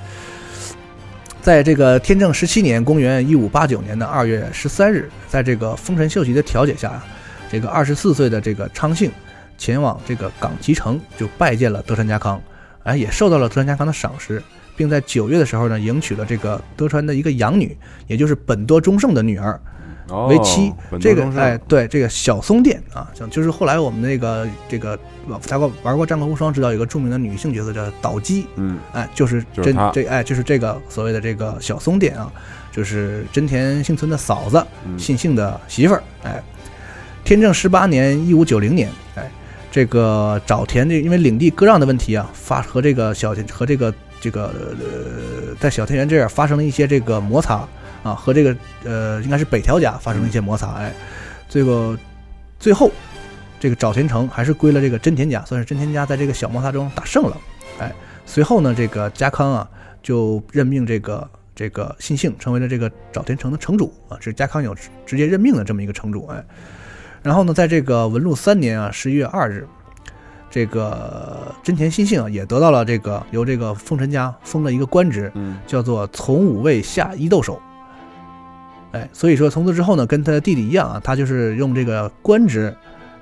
[1.41, 7.01] 在这个天正十七年，公元一五八九年的二月十三日，在这个丰臣秀吉的调解下，
[7.49, 9.09] 这个二十四岁的这个昌幸
[9.57, 12.41] 前往这个冈崎城，就拜见了德川家康，
[12.83, 14.43] 哎，也受到了德川家康的赏识，
[14.75, 17.77] 并在九月的时候呢，迎娶了这个德川的一个养女，
[18.07, 19.59] 也就是本多忠胜的女儿哦
[20.27, 20.73] 为妻。
[20.99, 24.97] 这个哎，对，这个小松殿啊，像就是后来我们那个这个
[25.27, 32.31] 玩过玩过《战国无双》，知道有个著名的女性角色叫岛姬，嗯，哎，就是真就是这哎，就是这个所谓的这个小松殿啊，
[32.71, 34.97] 就是真田幸村的嫂子，嗯。
[34.97, 36.41] 信幸的媳妇儿，哎，
[37.23, 39.29] 天正十八年一五九零年，哎，
[39.71, 44.45] 这个沼田这因为领地割让的问题啊，发和这个小田和这个这个
[44.79, 47.67] 呃，在小田园这儿发生了一些这个摩擦
[48.05, 50.93] 啊，和这个呃应该是北条家发生了一些摩擦，哎，
[51.49, 51.97] 这个
[52.57, 52.89] 最后
[53.59, 57.37] 这个沼田城还是归了这个真田家，算是真田家在这个小摩擦中打胜了，
[57.79, 57.91] 哎，
[58.25, 59.67] 随后呢，这个家康啊
[60.01, 61.27] 就任命这个。
[61.57, 66.43] 这个信幸成为了这个沼田城的城主啊，是家康有直直接任命的这么一个城主，哎，
[67.23, 69.65] 然后呢，在这个文禄三年啊，十一月二日，
[70.51, 77.57] 这个真田信幸啊也得到了这个由这个丰臣家封了一个官职，嗯，叫做从五位下伊豆守。
[78.95, 82.73] 哎，所以说从此之后呢，跟他的弟弟一样啊，他就是用这个官职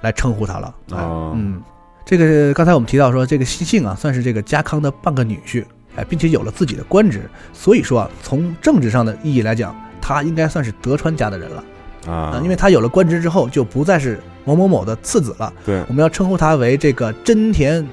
[0.02, 0.76] 来称呼他了。
[0.92, 1.62] 哎，哦嗯，
[2.06, 5.66] 这个刚才我们提到说，这个西庆啊，算是这个家康的半个女婿，
[5.96, 11.64] 哎，并且有了自己的官职，所以说啊，从政治上的意义来讲，他应该算是德川家的人了。
[12.06, 17.88] 啊啊，，因为他有了官职之后，就不再是某某某的次子了，对我们要称呼他为这个真田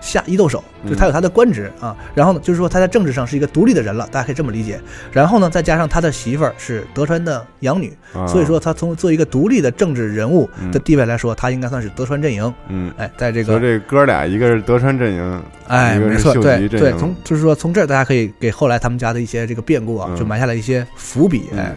[0.00, 1.96] 下伊豆手，就嗯他有他的官职啊。
[2.14, 4.80] 然后呢，就是说他在政治上是一个独立的人了，大家可以这么理解。
[5.12, 12.52] 然后呢，再加上他的媳妇儿是德川的养女，啊所以说他从做一个独立的政治人物的嗯地位来说，他应该算是德川阵营。
[12.68, 21.76] 嗯，哎，在这个这哥俩一个是德川阵营，哎，没错，对对，从就是说从这儿大家可以给后来他们家的一些这个变故啊，嗯就埋下了一些伏笔，嗯哎。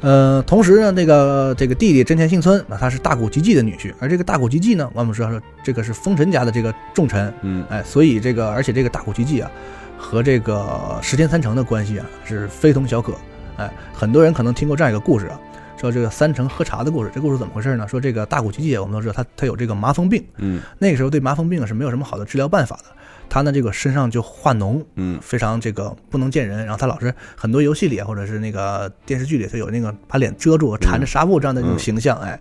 [0.00, 7.64] 呃，同时呢，这个这个弟弟真田幸村，那他是大谷吉继的女婿，而这个大谷吉继呢，我们知道说这个是丰臣家的这个重臣，嗯。
[7.68, 9.50] 哎，所以这个而且这个大谷吉继啊，
[9.98, 13.12] 和这个石田三成的关系啊是非同小可，
[13.56, 15.40] 哎，很多人可能听过这样一个故事啊，
[15.80, 17.88] 说这个三成喝茶的故事，这故事怎么回事呢？
[17.88, 20.60] 说这个大谷吉继我们都知道他他有这个麻风病，嗯。
[20.78, 22.84] 那个时候对麻风病啊是没有什么好的治疗办法的，
[23.28, 25.18] 他呢这个身上就化脓，嗯。
[25.22, 31.78] 非常这个不能见人，然后他老是很多游戏里啊或者是那个电视剧里，他有那个把脸遮住、缠着纱布这样的一种嗯。
[31.78, 32.40] 形象，哎，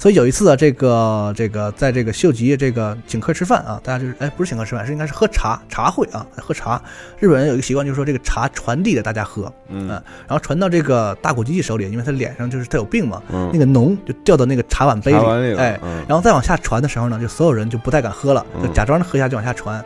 [0.00, 6.80] 所以有一次啊，这个这个在这个秀吉这个请客吃饭啊，大家就是哎不是请客吃饭，是应该是喝茶茶会啊，喝茶。
[7.18, 19.84] 日本人有一个习惯，就是说这个茶传递给大家喝，嗯然后传到这个大谷吉继手里，因为他脸上就是他有病嘛，嗯，那个脓就掉到那个茶碗杯里，里哎，嗯然后再往下传的时候呢，就所有人就不太敢喝了，就嗯假装喝下就往下传。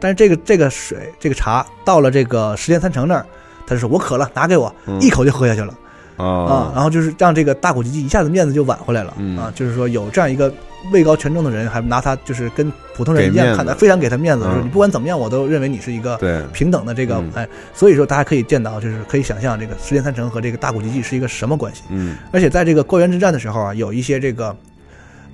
[0.00, 3.26] 但是这个这个水这个茶到了这个石田三成那儿，
[3.66, 5.76] 他就说我渴了，拿给我，嗯一口就喝下去了啊。
[6.16, 9.38] 啊，然后就是让这个大谷吉吉一下子面子就挽回来了嗯。
[9.38, 10.52] 啊，就是说有这样一个
[10.92, 14.52] 位高权重的人还拿他就是跟普通人一样看待，非常给他面子，嗯。
[14.54, 16.18] 说你不管怎么样，我都认为你是一个
[16.52, 17.30] 平等的这个嗯。
[17.34, 21.82] 哎，所以说大家可以见到，就是可以想象这个石田三成和这个大谷吉吉是一个什么关系。
[21.88, 22.16] 嗯。
[22.32, 24.54] 而且在这个高原之战的时候啊，有一些这个，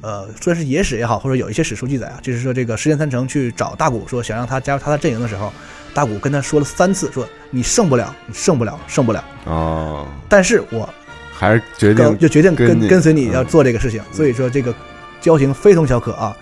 [0.06, 5.52] 呃，说是野史也好，或者有一些史书记载啊，就是说这个石田三成去找大谷说想让他加入他的阵营的时候，
[5.92, 9.24] 大谷跟他说了三次，说你胜不了，你胜不了，胜不了。
[9.46, 10.88] 哦，但是我
[11.34, 14.72] 还是决定就决定跟跟跟随你要嗯做这个事情，所以说这个
[15.20, 16.36] 交情非同小可啊。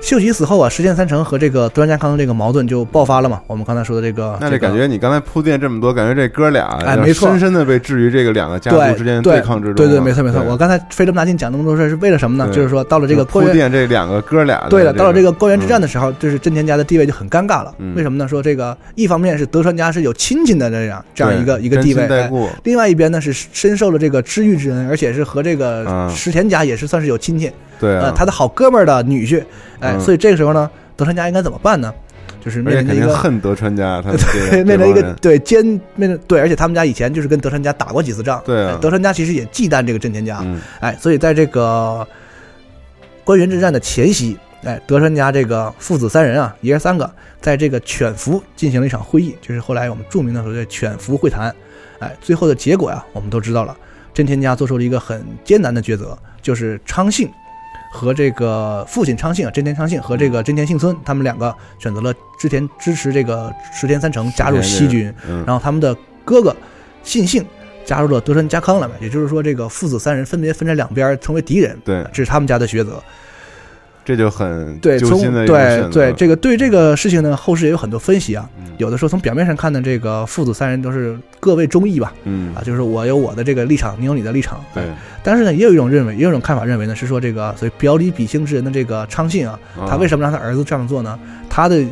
[0.00, 3.40] 秀吉死后啊，石田三成和这个德川家康的这个矛盾就爆发了嘛。
[3.46, 9.76] 我们刚才说的这个，那这感觉你刚才铺垫这么多，感觉这哥俩哎没错深深的被置于这个两个家族之间的对抗之中啊。
[9.76, 10.42] 对对，没错没错。
[10.48, 12.50] 我刚才费这么大劲讲那么多事儿是为了什么呢？
[12.52, 17.74] 就是说到了这个铺垫这两个哥俩的对了，到了这个高原之战嗯的时候，就是真田家的地位就很尴尬了。
[17.78, 18.26] 嗯为什么呢？
[18.26, 22.08] 说这个一方面是德川家是有亲戚的这样这样一个一个地位，
[22.64, 29.42] 另外一边呢是深受了这个知遇之恩，而且是和这个嗯石田家也是算是有亲戚，对啊呃，他的好哥们儿的女婿，
[29.80, 31.92] 哎，嗯所以这个时候呢，德川家应该怎么办呢？
[32.40, 33.14] 就是面临着一个。
[33.16, 35.64] 恨德川家， 对，面临一个对奸
[35.94, 42.06] 面临对，而且他们家以前就是跟德川家打过几次仗，对啊哎德川家其实也忌惮这个真田家，嗯哎，所以在这个
[43.24, 47.10] 关原之战的前夕，哎，德川家这个父子三人啊，爷儿三个，
[47.40, 51.54] 在这个犬伏进行了一场会议，就是后来我们著名的所谓的犬伏会谈。
[51.98, 53.76] 哎，最后的结果呀，我们都知道了，
[54.14, 57.28] 真田家做出了一个很艰难的抉择，就是昌信
[57.90, 65.44] 和这个父亲昌信啊，真田昌信和这个真田幸村，他们两个选择了之前支持这个石田三成加入西军，嗯。
[65.44, 66.56] 然后他们的哥哥
[67.02, 67.44] 信幸
[67.84, 73.02] 加入了德川家康了嘛，也就是说，这个父子三人分别分在两边成为敌人，对，这是他们家的抉择。
[74.10, 78.48] 这就很对，从对对这个对这个事情呢，后世也有很多分析啊。
[78.58, 84.58] 嗯有的说从表面上看呢，这个父子三人都是各为忠义吧，嗯啊，就是我有我的这个立场，你有你的立场。
[84.74, 84.84] 对，
[85.22, 91.18] 但是呢，也有一种认为，也有一种看法认为呢，是说这个所谓表里比心之人的这个昌信啊，他为什么让他儿子这样做呢？
[91.50, 91.84] 他的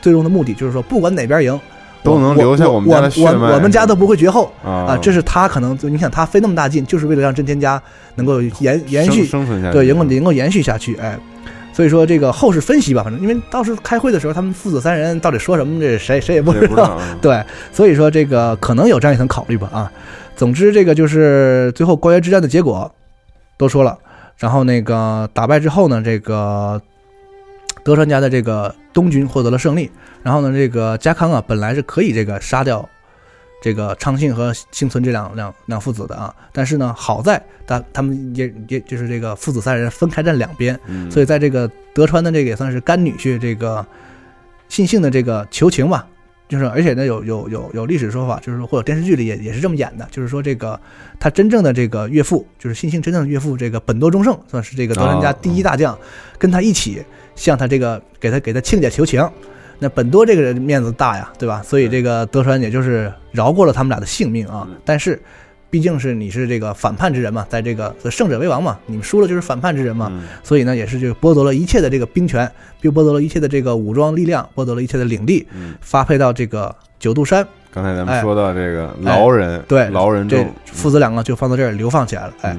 [0.00, 1.60] 最终的目的就是说，不管哪边赢。
[2.04, 4.98] 都能留下我我们家的血脉我我们家都不会绝后啊啊！
[4.98, 7.82] 这是他可能就你想他费那么大劲，就是为了让真田家
[8.16, 10.94] 能够延延续生生存下去对，能够能够延续下去。
[10.96, 11.18] 哎，
[11.72, 17.42] 所以说这个后世分析吧，反正因为当时开会的时候，他们父子三人到底说什么，这谁谁也不知道 对，
[17.72, 19.90] 所以说这个可能有这样一层考虑吧啊。
[20.36, 22.92] 总之，这个就是最后关原之战的结果
[23.56, 23.96] 都说了，
[24.36, 26.80] 然后那个打败之后呢，这个
[27.84, 29.90] 德川家的这个东军获得了胜利。
[30.22, 32.88] 然后呢，这个家康啊，本来是可以这个杀掉
[33.62, 43.86] 这个昌信和幸存这两两两父子的啊，但是呢，好在他他们也也就是这个父子三人分开站两边，嗯所以在这个德川的这个也算是干女婿这个
[44.68, 46.06] 信幸的这个求情吧。
[46.46, 50.78] 就是，而且呢，有有有有历史说法，就是说，或者电视剧里也也是这么演的，就是说，这个
[51.18, 55.98] 他真正的这个岳父，就是信幸真正的岳父，这个本多忠胜，算是这个德川家第一大将，
[56.38, 57.02] 跟他一起
[57.34, 59.26] 向他这个给他给他亲家求情。
[59.78, 61.60] 那本多这个人面子大呀，对吧？
[61.62, 64.68] 所以这个德川也就是饶过了他们俩的性命啊。
[64.84, 65.20] 但是，
[65.74, 70.08] 毕竟是你是这个反叛之人嘛，在这个所以胜者为王嘛，你们输了就是反叛之人嘛，
[70.44, 72.48] 所以呢，也是就剥夺了一切的这个兵权，
[72.80, 75.44] 并剥夺了一切的这个武装力量，剥夺了一切的领地，
[75.80, 77.44] 发配到这个九度山。
[77.72, 82.34] 刚才咱们哎说到这个劳人，对劳人这，父子两个就放到这儿流放起来了。
[82.42, 82.56] 哎，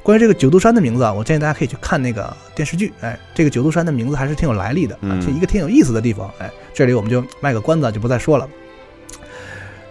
[0.00, 2.92] 关于这个九度山的名字啊，我建议大家可以去看那个电视剧。
[3.00, 6.30] 哎，这个九度山的名字还是挺有来历的，啊嗯是一个挺有意思的地方。
[6.38, 8.48] 哎，这里我们就卖个关子，就不再说了。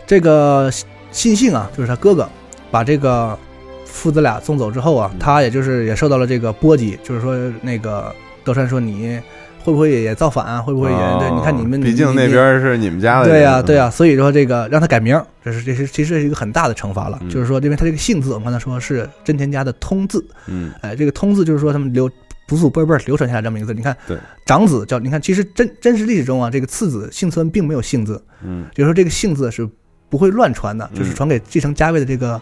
[0.08, 0.72] 这个
[1.12, 2.30] 信信啊，就是他哥哥，
[2.72, 3.38] 把这个
[3.86, 8.14] 父子俩送走之后嗯啊，他也就是也受到了这个波及，就是说那个
[8.44, 9.20] 德川说你
[9.64, 10.60] 会不会也造反啊？
[10.62, 11.30] 会不会也、对？
[11.36, 17.20] 你看你们，哦毕竟那边是你们家的，对呀、对呀、所以说这个让他改名，这是这是其实是一个很大的惩罚了。
[17.22, 22.10] 嗯就是说，因为他这个姓字，我们刚才说是真田家的通字，嗯，哎，这个通字就是说他们留
[22.48, 23.74] 祖祖辈辈儿流传下来这么一个字。
[23.74, 24.18] 你看，对，
[24.48, 29.70] 长子叫你看，其实真真实历史中啊，这个次子幸村并没有姓字，嗯，就是说这个姓字是
[30.12, 32.40] 不会乱传的，就是传给继承家位的这个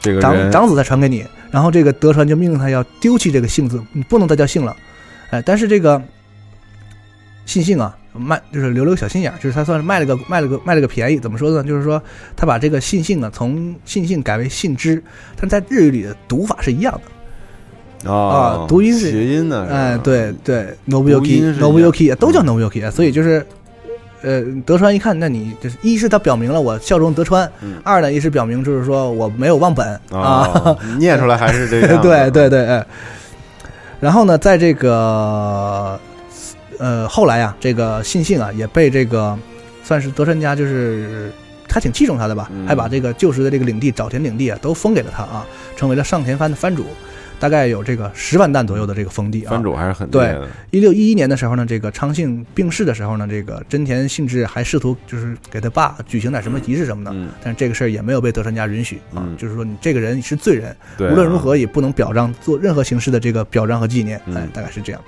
[0.00, 0.22] 这个人。
[0.22, 4.74] 长长子再传给你，然后这个德川就命令他要丢弃这个姓字，你不能再叫姓了，
[5.30, 6.00] 哎，但是这个
[7.44, 11.64] 信幸啊，卖就是留了个小心眼儿，就是他算是卖了个卖了个卖了个便宜，怎么说呢？
[11.64, 12.00] 就是说
[12.36, 15.02] 他把这个信幸啊从信幸改为信之，
[15.36, 17.00] 但在日语里的读法是一样的。
[18.08, 23.44] 哦啊，读音是谐音呢，哎，对对，Nobuyuki Nobuyuki 都叫 Nobuyuki，所以就是，
[24.22, 27.50] 呃，德川一看，那你就是一是他表明了我效忠德川，
[27.82, 32.86] 二呢一是表明就是说我没有忘本啊哦， 念出来还是这样 对对对，哎，
[34.00, 35.98] 然后呢，在这个
[36.78, 39.38] 呃后来啊，这个信信啊也被这个
[39.82, 41.30] 算是德川家就是。
[41.70, 45.44] 他挺器重他的吧，还把这个旧时的这个领地沼田领地啊都封给了他啊，
[45.76, 46.86] 成为了上田藩的藩主。
[47.38, 49.62] 大概有这个十万担左右的这个封地啊藩。
[49.62, 50.08] 主还是很
[50.70, 65.00] 一六一一年的时候呢，这个昌幸病逝的时候呢，这个真田信治还试图就是给他爸举行点什么仪式什么的，嗯但是这个事儿也没有被德川家允许啊，嗯就是说你这个人是罪人，无论如何也不能表彰做任何形式的这个表彰和纪念，嗯哎，大概是这样。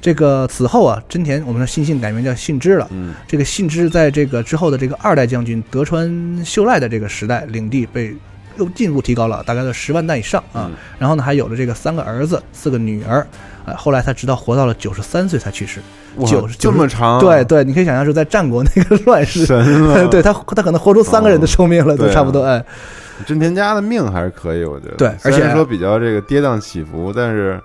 [0.00, 2.86] 这个此后啊，真田我们的信信改名叫信之了。
[2.92, 8.14] 嗯这个信之在这个之后的这个二代将军德川秀赖的这个时代，领地被
[8.58, 10.66] 又进一步提高了，大概在十万担以上啊。
[10.68, 13.26] 嗯然后呢，还有了这个三个儿子，四个女儿。
[13.64, 15.80] 呃，后来他直到活到了九十三岁才去世。
[16.16, 19.64] 哇九十这么长，对对，你可以想象是，在战国那个乱世，神，
[20.10, 22.42] 对他他可能活出三个人的寿命了，都差不多。
[22.42, 22.64] 哎，
[23.26, 24.96] 真田家的命还是可以，我觉得。
[24.96, 27.60] 对而且说比较这个跌宕起伏，但是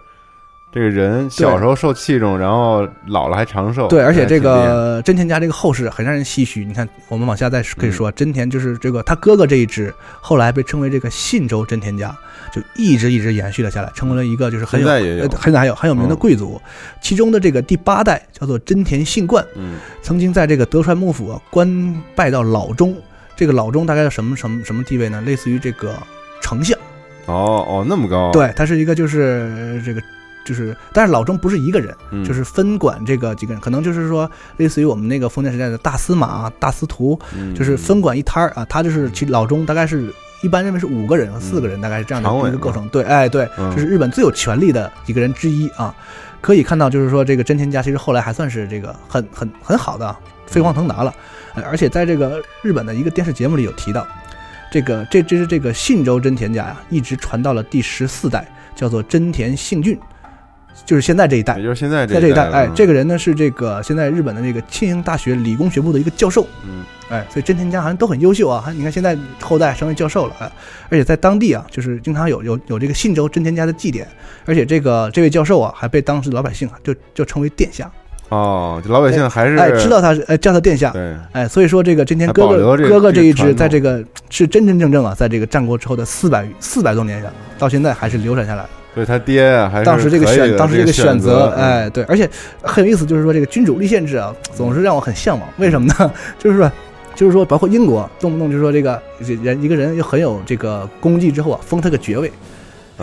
[0.74, 3.88] 这个人小时候受器重，然后老了还长寿。
[3.88, 6.66] 对，而且这个真田家这个后世很让人唏嘘。
[6.66, 12.16] 你看，我们往下再可以说，嗯真田就是这个他哥哥这一支，后来被称为这个信州真田家，
[12.52, 16.60] 就一直一直延续了下来，成为了一个就是很有现在也有呃现在还有很有名的嗯贵族。
[17.02, 22.96] 其中的这个第八代叫做真田信冠，嗯曾经在这个德川幕府啊官拜到老中。
[23.36, 25.22] 这个老中大概是什么什么什么地位呢？
[25.26, 25.96] 类似于这个
[26.42, 26.78] 丞相。
[27.26, 30.02] 哦哦那么高，，对，他是一个就是呃这个
[30.46, 38.66] 就是，但是老中不是一个人，嗯就是分管这个几个人，可能就是说类似于我们那个封建时代的大司马、大司徒，嗯就是分管一摊儿啊。
[38.70, 42.88] 他就是其老中大概是一般认为是五个人和四个人，大概是这样的一个构成。
[42.90, 45.96] 对，哎对，嗯这是日本最有权力的几个人之一啊。
[46.42, 51.16] 可以看到，就是说这个真田家其实后来还算是这个很很很好的啊飞黄腾达了，
[51.54, 54.06] 呃而且在这个日本的一个电视节目里有提到，
[54.70, 59.98] 这个这这是这个信州真田家呀，一直传到了第十四代，叫做真田幸俊，
[60.86, 61.64] 就是现在这一代也。
[61.64, 68.66] 就是现在在这一代，哎，这个个人呢是这个现在日本的这个庆应大学理工学部的一个教授，嗯哎，所以真田家好像都很优秀啊。
[68.76, 70.52] 你看现在后代成为教授了，哎，
[70.90, 74.08] 而且在当地啊，就是经常有有有这个信州真田家的祭典，
[74.46, 77.92] 而且这个这位教授啊，还被当时老百姓啊就就称为殿下，
[78.30, 88.66] 哦，这老百姓还是哎，知道他是哎叫他殿下，对哎，所以说这个真田哥哥哥哥这一支，在这个是真真正正啊，在这个战国之后的四百四百多年上，到现在还是流传下来。
[88.94, 92.30] 所以他爹啊还是当时这个选，当时这这个选择，哎，对，而且
[92.62, 95.50] 很有意思，就是说这个君主立宪制啊，总是让我很向往。
[95.58, 96.12] 为什么呢？
[96.38, 96.72] 就是说，
[97.16, 99.02] 就是说，包括英国，动不动就说这个
[99.42, 102.32] 人一个人又很有这个功绩之后啊，封他个爵位，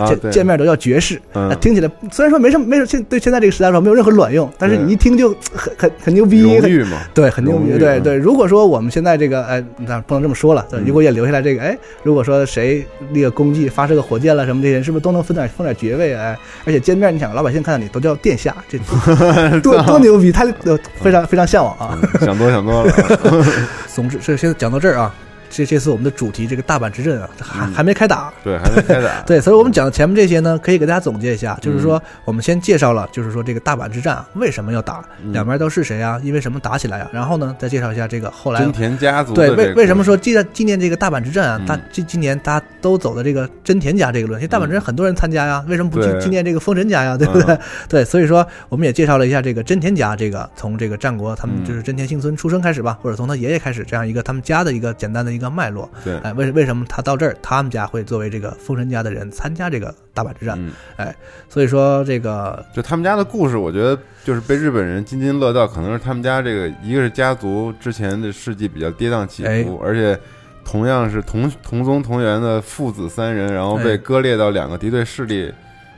[0.07, 1.21] 见见面都叫爵士。
[1.59, 6.43] 听起来虽然说没什么，没什么，现对现在这个时代来说没有任何卵用，但是你一听就很很很牛逼，
[7.13, 7.77] 对，很牛逼。
[7.77, 10.65] 对对，如果说我们现在这个，哎，那不能这么说了。
[10.85, 16.13] 如果也留下来这个，哎，如果说谁立个功绩，发射个火箭了什么这些人，是不是都能分点分点爵位？
[16.13, 18.77] 哎，而且见面，你想老百姓看到你都叫殿下，这
[19.61, 20.31] 多多牛逼！
[20.31, 21.97] 他呃非常非常向往啊。
[22.21, 22.93] 想多想多了，
[23.93, 25.13] 总之，这先讲到这儿啊，
[25.51, 28.33] 这这次我们的主题这个大阪之阵啊，还嗯还没开打。
[28.43, 41.57] 对，还没开打， 对，所以我们讲的前面这些呢，可以给大家总结一下，就是嗯说，我们先介绍了，就是说这个大阪之战啊为什么要打，嗯两边都是谁啊，因为什么打起来啊，然后呢，再介绍一下这个后来真田家族对，为为什么说纪念纪念这个大阪之战啊？
[41.61, 47.17] 嗯大今今年大家都走的这个真田家这个路线，大阪之战很多人参加呀，为什么不去纪念这个丰臣家呀？
[47.17, 47.53] 对不对？
[47.53, 55.89] 嗯 对，所以说我们也介绍了一下这个真田家，这个从这个战国他们嗯就是真田幸村出生开始吧，或者从他爷爷开始这样一个他们家的一个简单的一个脉络。
[56.03, 60.57] 对，哎，为为什么他到这儿，他们家会作为这个封神家的人参加这个大阪之战？
[60.97, 61.15] 嗯，
[61.47, 70.19] 所以说这个就他们家的故事，我觉得就是被日本人津津乐道，可能是他们家这个一个是家族之前的事迹比较跌宕起哎伏，而且
[70.65, 75.51] 同样是同同宗同源的父子三人，然后被哎割裂到两个敌对势力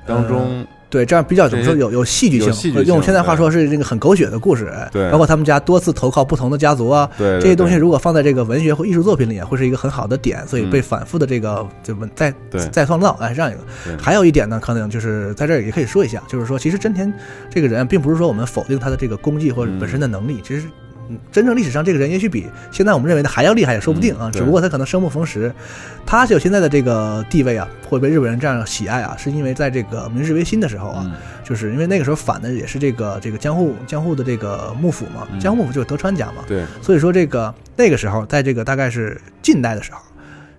[0.05, 5.09] 当中，对，这样比较怎么说有有戏剧性，用现在话说是这个很狗血的故事，哎对。
[5.09, 10.69] 包括他们家多次投靠不同的家族啊，对这些东西如果放在这个文学或艺术作品里，会是一个很好的点，所以嗯。
[10.69, 12.31] 被反复的这个就文再
[12.71, 13.61] 再创造，哎，这样一个。
[13.83, 13.97] 对。
[13.97, 17.11] 还有一点呢，可能就是在这儿也可以说一下，就是说，其实真田
[17.49, 20.67] 这个人，并不是说我们否定他的这个功绩或者本身的能力，其实。
[21.09, 24.29] 嗯真正历史上这个人也许比现在我们认为的还要厉害，也说不定啊。
[24.29, 25.53] 嗯只不过他可能生不逢时，
[26.05, 31.13] 他有现在的这个地位啊，会被日本人这样喜爱啊，是因为在这个明治维新的时候啊，嗯。
[31.43, 35.39] 就是因为那个时候反的也是这个这个江户江户的这个幕府嘛，嗯。
[35.39, 39.99] 江户幕府就是德川家嘛，对，所以说这个那个时候，在这个大概是近代的时候，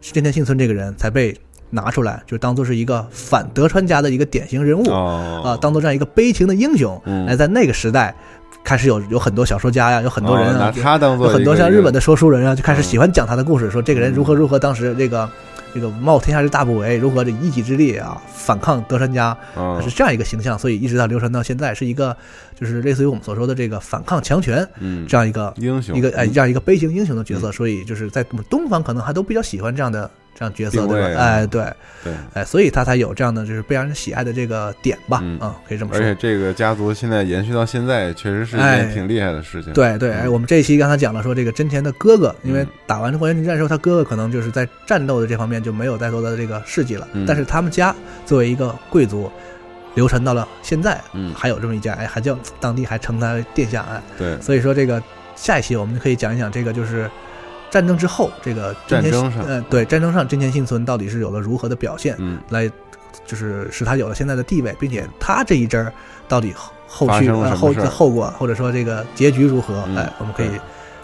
[0.03, 1.35] 真田幸村这个人才被
[1.71, 7.01] 拿出来，就当做是一个反德川家的一个典型人物啊、哦，当做这样一个悲情的英雄。
[7.07, 7.25] 嗯。
[7.25, 8.15] 来，在那个时代，
[8.65, 12.83] 开始有有很多小说家呀，有很多人啊，他当做有很多像日本的说书人啊，就开始嗯。
[12.83, 15.29] 喜欢讲他的故事，说这个人如何如何当时这个。
[15.75, 22.17] 这个冒天下之大不韪，如何这一己之力啊反抗德川家，啊是这样一个形象，所以一直到流传到现在，是一个
[22.55, 25.05] 就是类似于我们所说的这个反抗强权嗯。
[25.09, 25.97] 这样一个英雄。
[25.97, 31.21] 一个哎嗯这样一个悲情英雄的角色，所以就是在我们东方可能还都比较喜欢这样的这样角色，对吧？
[31.21, 31.65] 哎，对，
[32.03, 35.39] 对，哎，所以他才有这样的就是被让人喜爱的这个点吧，嗯。
[35.41, 36.01] 嗯，可以这么说。
[36.01, 36.15] 而且。
[36.21, 39.73] 这个家族现在延续到现在，确实是一哎件挺厉害的事情。
[39.73, 42.69] 对对，哎，我们这一期刚才讲了说这个真田的哥哥，因为嗯。
[42.87, 47.25] 打完关原之战之后，他哥哥可能就是在战斗的这方面就没有再多的这个事迹了，嗯。
[47.27, 47.95] 但是他们家
[48.27, 49.31] 作为一个贵族，
[49.95, 51.35] 流传到了现在，嗯。
[51.35, 55.03] 还有这么一家，哎，还叫当地还称他为殿下，哎，对，所以说这个
[55.37, 57.11] 下一期我们就可以讲一讲这个就是
[57.75, 62.71] 战争之后这个真田战争上呃，对战争上真田幸村到底是有了如何的表现，嗯，来
[63.27, 65.93] 就是使他有了现在的地位，并且他这一支儿
[66.29, 70.51] 到底后后续呃后后果或者说这个结局如何，嗯哎，我们可以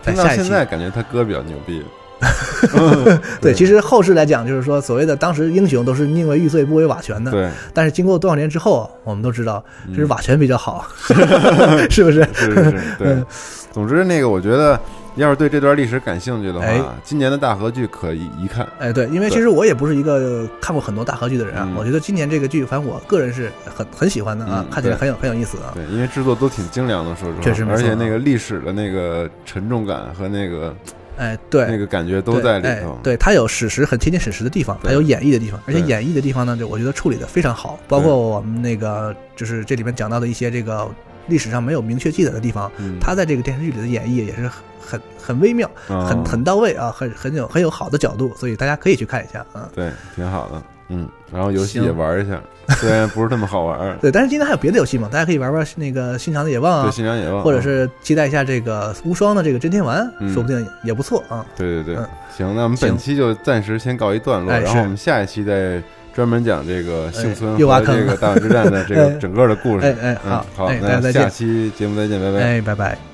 [0.04, 0.44] 对在下一期。
[0.44, 1.84] 现在感觉他哥比较牛逼。
[3.40, 10.86] 对，其实后世来讲，就是说所谓的当时英雄都是宁为玉碎不为瓦全的，对，但是经过多少年之后，我们都知道嗯这是瓦全比较好，
[11.90, 12.22] 是不是？
[12.32, 13.26] 是是是，对嗯。
[13.72, 14.78] 总之，那个我觉得，
[15.16, 16.78] 要是对这段历史感兴趣的哎。
[16.78, 18.66] 话，今年的大河剧可以一看。
[18.78, 21.74] 哎，对，因为其实我也不是一个看过很多大合剧的人啊，嗯。
[21.76, 25.72] 我觉得今年这个剧，反正我个人是很很喜欢的啊，嗯看起来很有很有意思啊。
[25.74, 30.74] 对，因为制作都挺精良的，说实话，确实没错而且那个历史的那个沉重感和那个
[31.16, 32.98] 哎，对，那个感觉都在里哎头。
[33.02, 40.88] 对，它有史实很贴近史实的地方，它有演绎的地方，而且演绎的地方呢，就我觉得处理的非常好，包括我们那个就是这里面讲到的一些这个
[41.26, 42.96] 历史上没有明确记载的地方，嗯。
[43.00, 44.50] 他在这个电视剧里的演绎也是
[44.90, 45.00] 很很
[45.36, 49.68] 很微妙，嗯很很到位啊，很很有很有好的角度，所以大家可以去看一下啊。
[49.74, 50.62] 对，挺好的。
[50.92, 52.40] 嗯，然后游戏也玩一下，
[52.80, 53.96] 虽然不是那么好玩。
[54.02, 61.46] 对，但是今天还有别的游戏嘛，大家可以玩玩那个《新长的野望》对，啊，新长野望，或者是期待一下这个无双的这个真天丸，嗯说不定也不错啊。
[61.56, 65.80] 对对对嗯，行，那我们本期就暂时先告一段落，哎然后我们下一期再
[66.12, 69.86] 专门讲这个幸村又挖坑和这个大阪之战的这个 哎整个的故事。
[69.86, 72.44] 哎哎嗯好好，那下期节目再见，拜拜。
[72.44, 73.09] 哎，拜拜。